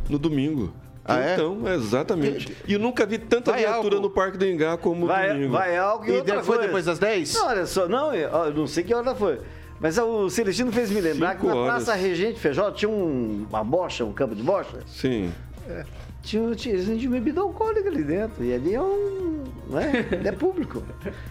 [0.09, 0.73] no domingo.
[1.15, 1.35] Ah, é?
[1.35, 2.55] Quentão, exatamente.
[2.67, 4.07] E eu nunca vi tanta Vai viatura algo.
[4.07, 5.51] no Parque do Ingá como Vai, domingo.
[5.53, 6.61] vai algo e, E outra foi coisa.
[6.63, 7.33] depois das 10?
[7.33, 9.39] Não, olha só, não, eu não sei que hora foi.
[9.79, 11.83] Mas o Celestino fez me lembrar Cinco que na horas.
[11.85, 14.77] Praça Regente Feijó tinha um- uma bocha, um campo de bocha.
[14.87, 15.31] Sim.
[16.21, 18.43] Tinha, tinha, eles vendiam bebida alcoólica ali dentro.
[18.43, 19.20] E ali é um.
[19.71, 20.05] Né?
[20.25, 20.83] é público.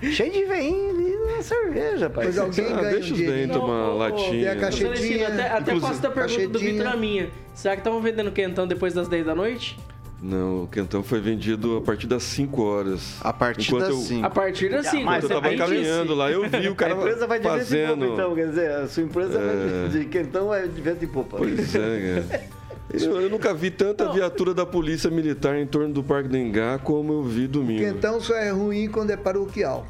[0.03, 2.27] Cheio de veinho ali na cerveja, pai.
[2.27, 4.55] Mas alguém Ah, ganha deixa um os dentes tomar latinha.
[4.57, 6.59] tem a Celestino, até, até faço da pergunta do.
[6.59, 7.31] Vitor a minha.
[7.55, 9.79] Será que estavam vendendo quentão depois das 10 da noite?
[10.23, 13.17] Não, o quentão foi vendido a partir das 5 horas.
[13.23, 14.27] A partir Enquanto das eu- 5.
[14.27, 15.05] A partir das 5.
[15.07, 17.59] mas eu tava caminhando lá, eu vi o A cara empresa vai de vento em
[17.59, 17.99] fazendo.
[18.01, 21.09] popa, então, quer dizer, a sua empresa vai de, de quentão é de vento em
[21.09, 21.39] popa.
[21.39, 22.60] Pois é, cara.
[22.93, 26.79] Eu, eu nunca vi tanta viatura da polícia militar em torno do Parque do Engá
[26.79, 27.81] como eu vi domingo.
[27.81, 29.87] Quentão só é ruim quando é paroquial.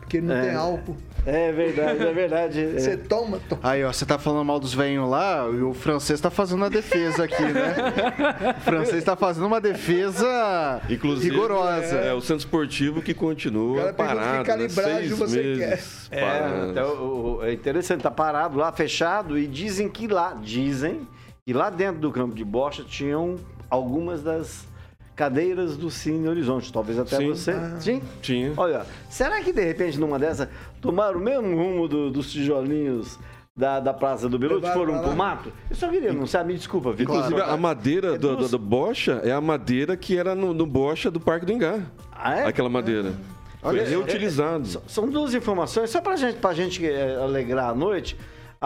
[0.00, 0.42] Porque não É.
[0.42, 0.96] tem álcool.
[1.26, 2.60] É verdade, é verdade.
[2.76, 2.78] é.
[2.78, 3.60] Você toma, toma.
[3.64, 6.68] Aí, ó, você tá falando mal dos velhos lá e o francês tá fazendo a
[6.68, 7.74] defesa aqui, né?
[8.58, 11.96] O francês tá fazendo uma defesa Inclusive, rigorosa.
[11.96, 14.98] É, o centro esportivo que O continua cara pergunta que parado, né?
[14.98, 16.70] Seis você meses É, parado.
[16.72, 21.08] até o- o- é interessante, tá parado lá, fechado, e dizem que lá, dizem,
[21.46, 23.36] que lá dentro do campo de bocha tinham
[23.68, 24.66] algumas das
[25.14, 26.72] cadeiras do Cine Horizonte.
[26.72, 27.28] Talvez até Sim.
[27.28, 27.54] você.
[27.80, 28.02] Sim.
[28.22, 28.52] Tinha.
[28.56, 33.18] Olha, será que de repente numa dessa tomaram o mesmo rumo do- dos tijolinhos
[33.54, 35.52] da, da Praça do Beluto Levaram foram pro mato?
[35.68, 37.14] Eu só queria anunciar, me desculpa, Vitor.
[37.14, 40.64] Inclusive, a madeira É do, do, do bocha é a madeira que era no, no
[40.66, 41.80] bocha do Parque do Engá.
[42.10, 42.46] Ah, é?
[42.46, 43.12] Aquela madeira.
[43.60, 44.64] Foi Olha, reutilizado.
[44.64, 48.16] S- São duas informações, só pra gente, pra gente eh, alegrar a noite.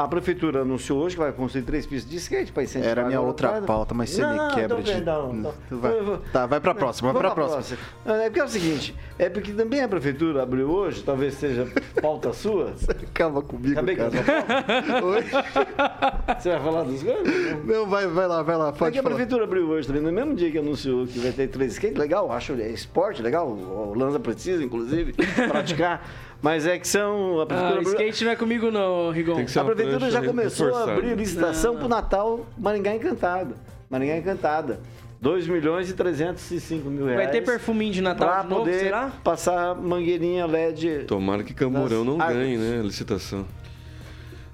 [0.00, 2.90] A prefeitura anunciou hoje que vai construir três pistas de skate para incentivar.
[2.92, 3.66] Era a minha a outra garotada.
[3.66, 5.54] pauta, mas você Não, me não, quebra tô de- não, não.
[5.72, 5.92] Vai.
[6.32, 7.78] Tá, vai pra próxima, vai Vamos pra próxima.
[8.06, 11.66] É porque é o seguinte, é porque também a prefeitura abriu hoje, talvez seja
[12.00, 12.74] pauta sua.
[13.10, 14.42] Acaba comigo, Acabei com a cara.
[14.44, 15.04] pauta.
[15.06, 15.24] Oi?
[16.38, 17.64] Você vai falar dos ganhos?
[17.66, 19.16] Não, vai, vai lá, vai lá, É pode que a falar.
[19.16, 22.30] prefeitura abriu hoje também, no mesmo dia que anunciou que vai ter três skates, legal,
[22.30, 25.12] acho é esporte, legal, o Lanza precisa, inclusive,
[25.48, 26.06] praticar,
[26.42, 27.40] mas é que são...
[27.40, 29.34] A Ah, prefeitura abriu- skate não é comigo não, Rigon.
[29.36, 33.54] Tem que ser A prefeitura já começou a abrir licitação pro Natal Maringá Encantada.
[33.90, 34.80] Maringá Encantada.
[35.20, 37.24] 2 milhões e 305 mil reais.
[37.24, 39.10] Vai ter perfuminho de Natal pra de novo, poder será?
[39.24, 41.04] passar mangueirinha LED.
[41.08, 42.78] Tomara que Camburão não ganhe, né?
[42.78, 43.44] A licitação.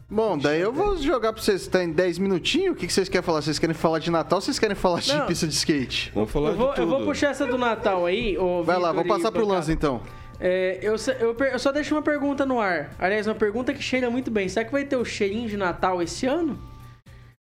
[0.09, 1.67] Bom, daí eu vou jogar pra vocês.
[1.67, 2.73] Tem 10 minutinhos?
[2.73, 3.43] O que que vocês querem falar?
[3.43, 5.27] Vocês querem falar de Natal ou vocês querem falar de Não.
[5.27, 6.13] pista de skate?
[6.15, 6.83] Vamos falar Eu vou, de tudo.
[6.93, 8.39] eu vou puxar essa do Natal aí.
[8.39, 9.47] ô, Vai lá, vou passar pro.
[9.47, 10.01] Lanza então.
[10.41, 12.91] É, eu, eu eu só deixo uma pergunta no ar.
[12.99, 14.49] Aliás, uma pergunta que cheira muito bem.
[14.49, 16.59] Será que vai ter o cheirinho de Natal esse ano?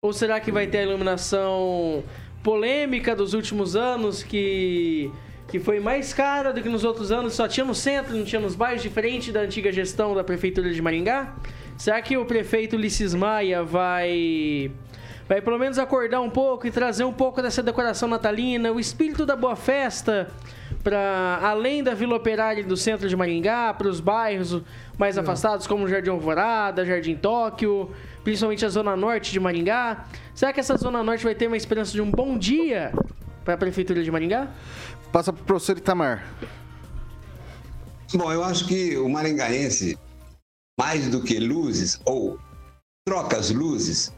[0.02, 2.04] Ou será que vai ter a iluminação
[2.42, 5.10] polêmica dos últimos anos que,
[5.48, 7.34] que foi mais cara do que nos outros anos?
[7.34, 10.80] Só tinha no centro, não tinha nos bairros, diferente da antiga gestão da Prefeitura de
[10.80, 11.34] Maringá?
[11.76, 14.70] Será que o prefeito Ulisses Maia vai
[15.28, 19.26] vai pelo menos acordar um pouco e trazer um pouco dessa decoração natalina, o espírito
[19.26, 20.28] da boa festa
[20.86, 24.62] para além da Vila Operária do centro de Maringá, para os bairros
[24.96, 27.90] mais afastados como Jardim Alvorada, Jardim Tóquio,
[28.22, 30.04] principalmente a zona norte de Maringá.
[30.32, 32.92] Será que essa zona norte vai ter uma esperança de um bom dia
[33.44, 34.48] para a prefeitura de Maringá?
[35.10, 36.24] Passa pro professor Itamar.
[38.14, 39.98] Bom, eu acho que o maringaense,
[40.78, 42.38] mais do que luzes, ou
[43.04, 44.14] troca as luzes,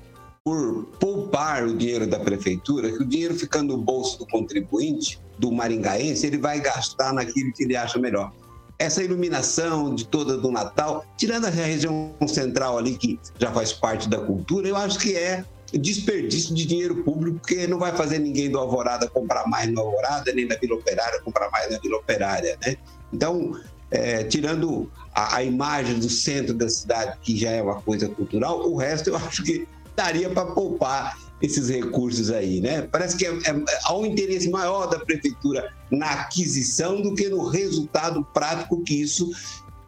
[0.49, 5.53] por poupar o dinheiro da prefeitura, que o dinheiro ficando no bolso do contribuinte, do
[5.53, 8.33] maringaense, ele vai gastar naquilo que ele acha melhor.
[8.79, 14.09] Essa iluminação de toda do Natal, tirando a região central ali, que já faz parte
[14.09, 18.51] da cultura, eu acho que é desperdício de dinheiro público, porque não vai fazer ninguém
[18.51, 22.57] do Alvorada comprar mais no Alvorada, nem da Vila Operária comprar mais na Vila Operária,
[22.65, 22.77] né?
[23.13, 23.53] Então,
[23.91, 28.67] é, tirando a, a imagem do centro da cidade, que já é uma coisa cultural,
[28.67, 29.69] o resto eu acho que
[29.99, 32.83] daria para poupar esses recursos aí, né?
[32.83, 37.49] Parece que é, é- há um interesse maior da prefeitura na aquisição do que no
[37.49, 39.31] resultado prático que isso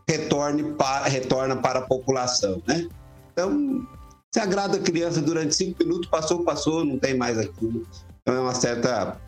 [0.09, 2.89] retorne para, retorna para a população, né?
[3.33, 3.87] Então,
[4.35, 7.87] se agrada a criança durante cinco minutos, passou, passou, não tem mais aquilo.
[8.21, 9.21] Então é uma certa,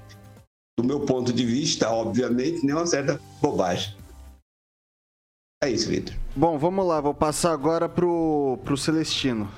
[0.76, 3.96] do meu ponto de vista, obviamente, né, uma certa bobagem.
[5.62, 6.14] É isso, Vitor.
[6.34, 9.48] Bom, vamos lá, vou passar agora pro, pro Celestino.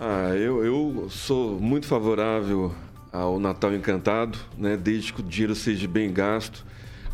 [0.00, 2.72] Ah, eu, eu sou muito favorável
[3.12, 4.76] ao Natal Encantado, né?
[4.76, 6.64] Desde que o dinheiro seja bem gasto,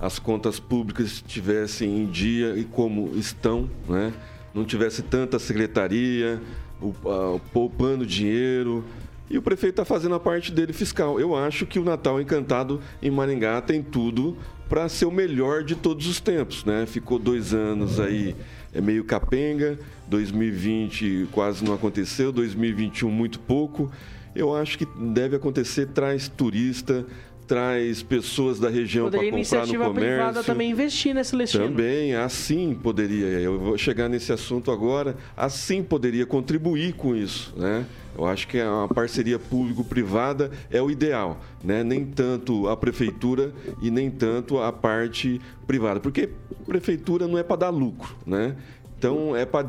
[0.00, 4.12] as contas públicas estivessem em dia e como estão, né?
[4.54, 6.40] Não tivesse tanta secretaria,
[6.80, 8.84] o, a- poupando dinheiro.
[9.28, 11.20] E o prefeito está fazendo a parte dele fiscal.
[11.20, 14.36] Eu acho que o Natal Encantado em Maringá tem tudo
[14.68, 16.84] para ser o melhor de todos os tempos, né?
[16.86, 18.34] Ficou dois anos aí
[18.72, 23.90] é meio capenga, 2020 quase não aconteceu, 2021 muito pouco.
[24.34, 27.04] Eu acho que deve acontecer, traz turista,
[27.50, 30.44] traz pessoas da região para Poderia comprar no iniciativa privada comércio.
[30.44, 31.64] também investir nesse Celestino.
[31.64, 37.84] Também, assim poderia, eu vou chegar nesse assunto agora, assim poderia contribuir com isso, né?
[38.16, 41.82] Eu acho que a parceria público-privada é o ideal, né?
[41.82, 46.28] Nem tanto a prefeitura e nem tanto a parte privada, porque
[46.64, 48.54] prefeitura não é para dar lucro, né?
[48.96, 49.66] Então é para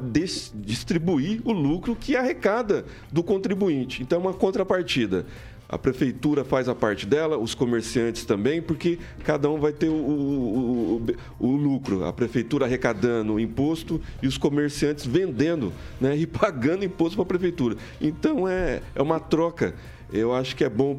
[0.54, 4.04] distribuir o lucro que arrecada do contribuinte.
[4.04, 5.26] Então é uma contrapartida.
[5.72, 9.94] A prefeitura faz a parte dela, os comerciantes também, porque cada um vai ter o,
[9.94, 11.02] o-
[11.40, 12.04] o- o lucro.
[12.04, 17.78] A prefeitura arrecadando imposto e os comerciantes vendendo né, e pagando imposto para a prefeitura.
[18.02, 19.74] Então é, é uma troca.
[20.12, 20.94] Eu acho que é bom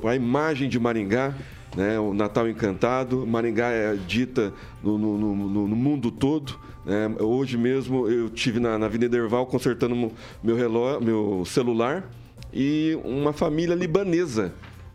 [0.00, 1.34] para a imagem de Maringá,
[1.76, 3.26] né, o Natal Encantado.
[3.26, 6.58] Maringá é dita no, no- no- no mundo todo.
[6.86, 7.14] né.
[7.20, 10.10] Hoje mesmo eu tive na, na Avenida Erval consertando
[10.42, 12.08] meu, relógio, meu celular
[12.56, 14.50] e uma família libanesa,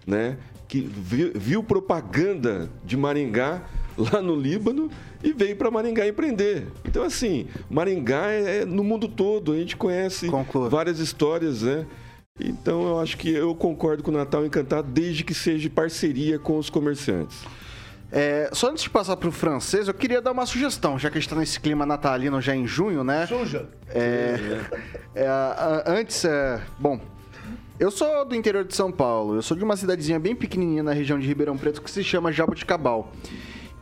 [0.07, 0.35] né,
[0.67, 3.61] que viu, viu propaganda de Maringá
[3.95, 4.89] lá no Líbano
[5.23, 6.65] e veio para Maringá empreender.
[6.83, 10.27] Então, assim, Maringá é, é no mundo todo, a gente conhece
[10.71, 11.85] várias histórias, né?
[12.39, 16.57] Então, eu acho que eu concordo com o Natal Encantado desde que seja parceria com
[16.57, 17.37] os comerciantes.
[18.11, 21.21] É, só antes de passar pro francês, eu queria dar uma sugestão, já que a
[21.21, 23.27] gente tá nesse clima natalino já em junho, né?
[23.27, 23.69] Suja.
[23.89, 24.35] É,
[25.13, 25.27] é,
[25.85, 26.99] antes, é, bom,
[27.81, 30.93] eu sou do interior de São Paulo, eu sou de uma cidadezinha bem pequenininha na
[30.93, 33.11] região de Ribeirão Preto que se chama Jaboticabal.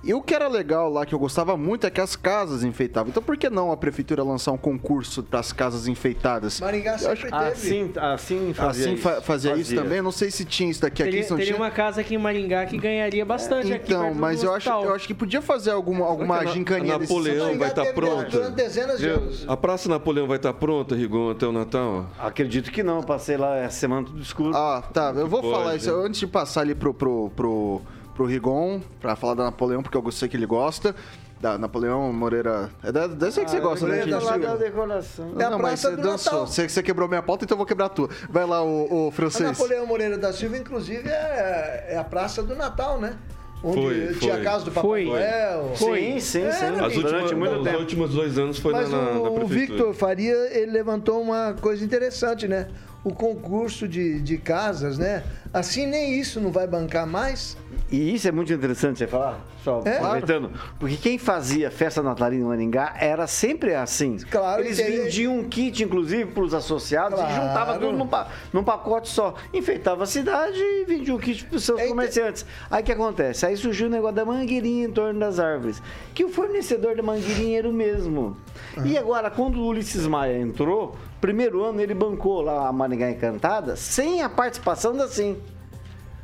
[0.01, 3.09] E o que era legal lá, que eu gostava muito, é que as casas enfeitavam.
[3.09, 6.59] Então por que não a prefeitura lançar um concurso para as casas enfeitadas?
[6.61, 7.51] Maringá Eu acho sempre teve.
[7.51, 9.03] Assim, assim fazia Assim isso.
[9.03, 10.01] fa- fazia, isso também?
[10.01, 11.63] Não sei se tinha isso daqui aqui, Teria, se não teria tinha.
[11.65, 14.93] uma casa aqui em Maringá que ganharia bastante aqui Então, do mas eu acho, eu
[14.93, 18.49] acho que podia fazer alguma, alguma a gincaninha desse Napoleão vai estar teve pronta?
[18.51, 19.45] Dezenas de anos.
[19.49, 22.09] A Praça Napoleão vai estar pronta, Rigon, até o Natal?
[22.17, 24.55] Acredito que não, passei lá essa semana tudo escuro.
[24.55, 25.11] Ah, tá.
[25.15, 27.81] Eu vou Pode, falar isso antes de passar ali pro, pro, pro,
[28.19, 30.93] pro Rigon, pra falar da Napoleão, porque eu sei que ele gosta.
[31.39, 32.69] Da Napoleão Moreira.
[32.83, 34.09] É da, deve ser que você gosta, né, gente?
[34.09, 35.31] da lá da decoração.
[35.39, 36.33] É a não, mas Praça você do dançou.
[36.33, 36.47] Natal.
[36.47, 38.09] Você, você quebrou minha pauta, então eu vou quebrar a tua.
[38.29, 39.49] Vai lá, o, o A francês.
[39.49, 43.15] Napoleão Moreira da Silva, inclusive, é, é a Praça do Natal, né?
[43.63, 44.41] Onde Foi, tinha foi.
[44.41, 45.05] a casa do Papai Foi.
[45.05, 45.71] Noel.
[45.75, 46.65] Sim, sim, sim.
[46.65, 47.79] Era, As Durante últimas, muito os tempo.
[47.79, 49.59] últimos dois anos foi Mas na, na, na o, o prefeitura.
[49.77, 52.67] Victor Faria, ele levantou uma coisa interessante, né?
[53.01, 55.23] O concurso de, de casas, né?
[55.53, 57.55] Assim, nem isso não vai bancar mais.
[57.91, 59.97] E isso é muito interessante você falar, só É?
[59.97, 64.17] aproveitando, porque quem fazia festa natalina em Maringá era sempre assim.
[64.29, 64.97] Claro, Eles entendi.
[64.97, 67.31] vendiam um kit, inclusive, para os associados Claro.
[67.31, 68.07] e juntava tudo num,
[68.53, 69.33] num pacote só.
[69.51, 72.45] Enfeitava a cidade e vendia um kit para os seus É, comerciantes.
[72.69, 73.45] Aí o que acontece?
[73.47, 75.81] Aí surgiu o negócio da mangueirinha em torno das árvores,
[76.13, 78.37] que o fornecedor da mangueirinha era o mesmo.
[78.85, 83.75] E agora, quando o Ulisses Maia entrou, primeiro ano ele bancou lá a Maringá Encantada
[83.75, 85.37] sem a participação da Sim.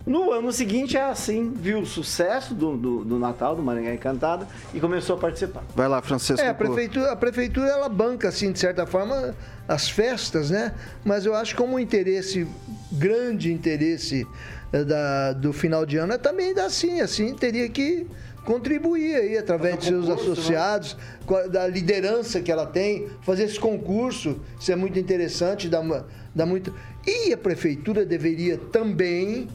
[0.05, 4.47] No ano seguinte é assim, viu o sucesso do, do, do Natal, do Maringá Encantada,
[4.71, 5.63] e começou a participar.
[5.75, 6.45] Vai lá, Francisco.
[6.45, 9.33] É, a prefeitura, a prefeitura ela banca, assim, de certa forma,
[9.67, 10.73] as festas, né?
[11.03, 12.47] Mas eu acho que como um interesse,
[12.91, 14.27] grande interesse
[14.71, 18.05] eh, da, do final de ano é também da sim, assim, teria que
[18.45, 20.95] contribuir aí através de seus associados,
[21.25, 25.79] com a- da liderança que ela tem, fazer esse concurso, isso é muito interessante, dá,
[25.79, 26.71] uma- dá muito.
[27.07, 29.47] E a prefeitura deveria também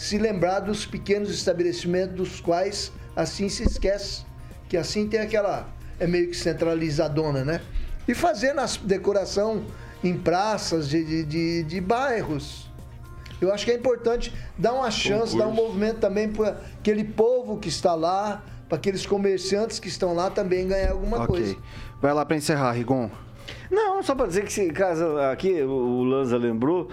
[0.00, 4.24] se lembrar dos pequenos estabelecimentos dos quais assim se esquece.
[4.66, 5.68] Que assim tem aquela.
[5.98, 7.60] É meio que centralizadona, né?
[8.08, 9.62] E fazer nas decoração
[10.02, 12.70] em praças de, de, de, de bairros.
[13.42, 17.58] Eu acho que é importante dar uma chance, dar um movimento também para aquele povo
[17.58, 21.26] que está lá, para aqueles comerciantes que estão lá também ganhar alguma Ok.
[21.26, 21.56] coisa.
[22.00, 23.10] Vai lá pra encerrar, Rigon.
[23.70, 26.88] Não, só para dizer que, se caso aqui o Lanza lembrou,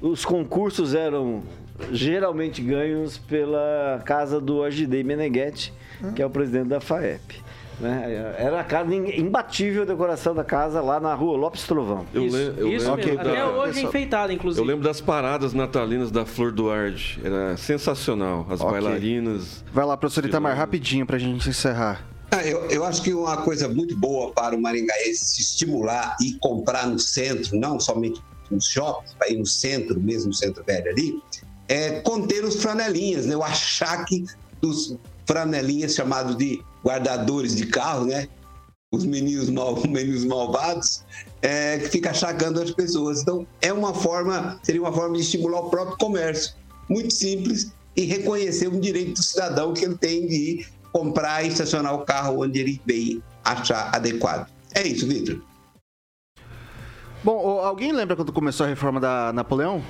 [0.00, 1.44] os concursos eram
[1.92, 5.72] geralmente ganhos pela casa do Agidei Meneghetti,
[6.14, 7.36] que é o presidente da FAEP.
[7.80, 8.34] né?
[8.38, 12.04] Era a casa imbatível a decoração da casa lá na rua Lopes Trovão.
[12.12, 13.22] Eu, isso, le- eu isso lembro mesmo.
[13.24, 14.60] da- Até hoje é enfeitada, inclusive.
[14.60, 17.20] Eu lembro das paradas natalinas da Flor Duarte.
[17.22, 18.46] Era sensacional.
[18.50, 18.72] As Ok.
[18.72, 19.64] bailarinas.
[19.72, 22.04] Vai lá, professor Itamar, rapidinho pra gente encerrar.
[22.30, 26.34] Ah, eu, eu acho que uma coisa muito boa para o maringaense se estimular e
[26.40, 28.20] comprar no centro, não somente
[28.50, 31.22] nos shoppings, para ir no centro, mesmo no centro velho ali,
[31.68, 33.36] é conter os franelinhas, né?
[33.36, 34.24] O achaque
[34.60, 34.96] dos
[35.26, 38.28] franelinhas chamados de guardadores de carro, né?
[38.90, 41.04] Os meninos, mal, meninos malvados,
[41.42, 43.20] é, que fica achacando as pessoas.
[43.20, 46.54] Então, é uma forma, seria uma forma de estimular o próprio comércio.
[46.88, 51.48] Muito simples e reconhecer um direito do cidadão que ele tem de ir comprar e
[51.48, 54.48] estacionar o carro onde ele bem achar adequado.
[54.74, 55.40] É isso, Vitor.
[57.22, 59.82] Bom, alguém lembra quando começou a reforma da Napoleão?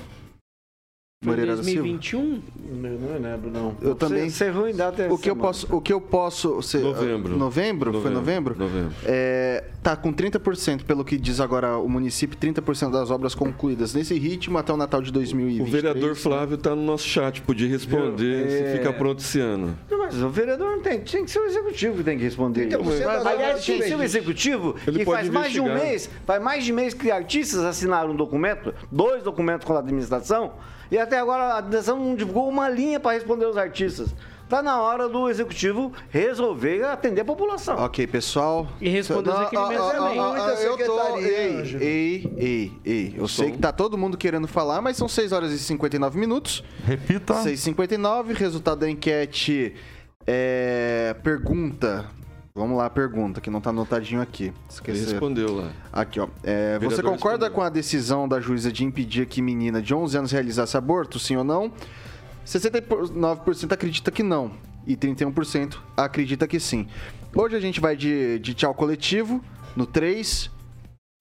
[1.21, 1.81] Moreira da Silva?
[1.81, 2.41] 2021?
[2.81, 3.75] Eu não lembro, não.
[3.81, 5.67] Eu também- Você errou em data O que eu posso.
[5.75, 6.61] O que eu posso.
[6.61, 7.35] ser- Novembro.
[7.37, 8.01] Novembro?
[8.01, 8.55] Foi novembro?
[8.57, 8.93] Novembro.
[9.03, 14.17] É, tá com 30%, pelo que diz agora o município, 30% das obras concluídas nesse
[14.17, 15.69] ritmo até o Natal de O 2020.
[15.69, 18.71] vereador Flávio está no nosso chat, podia responder É.
[18.71, 19.77] se fica pronto esse ano.
[19.91, 22.61] Não, Mas o vereador não tem, tem que ser o executivo que tem que responder.
[22.69, 23.03] 30% isso.
[23.03, 25.89] das Aliás, tem que ser o executivo Ele que faz mais de um investigar.
[25.91, 30.53] mês, faz mais de mês que artistas assinaram um documento, dois documentos com a administração,
[30.91, 34.13] e até agora a administração não divulgou uma linha para responder os artistas.
[34.47, 37.77] Tá na hora do executivo resolver atender a população.
[37.77, 38.67] Ok, pessoal.
[38.81, 40.19] E responder os requerimentos ah, também.
[40.19, 41.17] ah, ah, eu tô.
[41.17, 43.15] Ei, ei, ei, ei.
[43.15, 46.63] Eu sei que tá todo mundo querendo falar, mas são 6 horas e 59 minutos.
[46.83, 47.35] Repita.
[47.35, 49.75] 6h59, resultado da enquete
[50.25, 51.15] é.
[51.23, 52.09] Pergunta.
[52.53, 54.45] Vamos lá, pergunta, que não tá anotadinho aqui.
[54.45, 55.11] Ele Esqueci.
[55.11, 55.71] respondeu lá.
[55.93, 56.27] Aqui, ó.
[56.43, 57.51] É, você concorda respondeu.
[57.51, 61.35] com a decisão da juíza de impedir que menina de 11 anos realizasse aborto, sim
[61.35, 61.71] ou não?
[62.45, 64.51] 69% acredita que não.
[64.85, 66.87] E 31% acredita que sim.
[67.35, 69.43] Hoje a gente vai de, de tchau coletivo
[69.75, 70.49] no 3.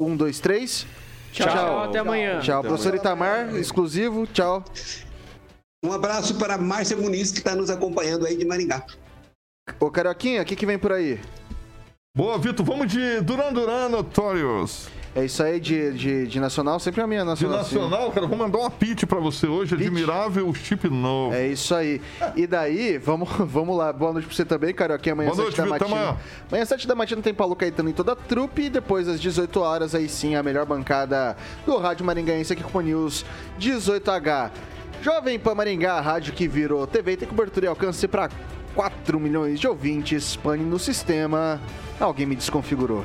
[0.00, 0.86] 1, 2, 3.
[1.32, 2.40] Tchau, tchau, até amanhã.
[2.40, 4.26] Tchau, professor Itamar, exclusivo.
[4.26, 4.64] Tchau.
[5.84, 8.84] Um abraço para a Márcia Muniz, que está nos acompanhando aí de Maringá.
[9.80, 11.20] Ô, Carioquinha, o que, que vem por aí?
[12.16, 12.64] Boa, Vitor.
[12.66, 14.88] Vamos de Duran Duran Notorious.
[15.14, 17.58] É isso aí de, de, de nacional, sempre a minha De nacional.
[17.58, 19.74] nacional, cara, vou mandar uma pitch pra você hoje.
[19.74, 19.86] Pitch?
[19.86, 21.34] Admirável chip novo.
[21.34, 22.00] É isso aí.
[22.36, 23.92] E daí, vamos, vamos lá.
[23.92, 25.14] Boa noite pra você também, Carioquinha.
[25.14, 25.88] Amanhã Boa às 7 noite, da Vitor.
[25.88, 26.08] matina.
[26.10, 26.22] Amanhã.
[26.48, 28.62] Amanhã às 7 da matina tem Paulo Caetano em toda a trupe.
[28.62, 32.78] E depois, às 18 horas, aí sim, a melhor bancada do Rádio Maringaense aqui com
[32.78, 33.24] o News
[33.58, 34.50] 18H.
[35.02, 38.28] Jovem Pan Maringá, rádio que virou TV tem cobertura e alcance para
[38.78, 40.36] 4 milhões de ouvintes.
[40.36, 41.60] Pane no sistema.
[41.98, 43.04] Alguém me desconfigurou.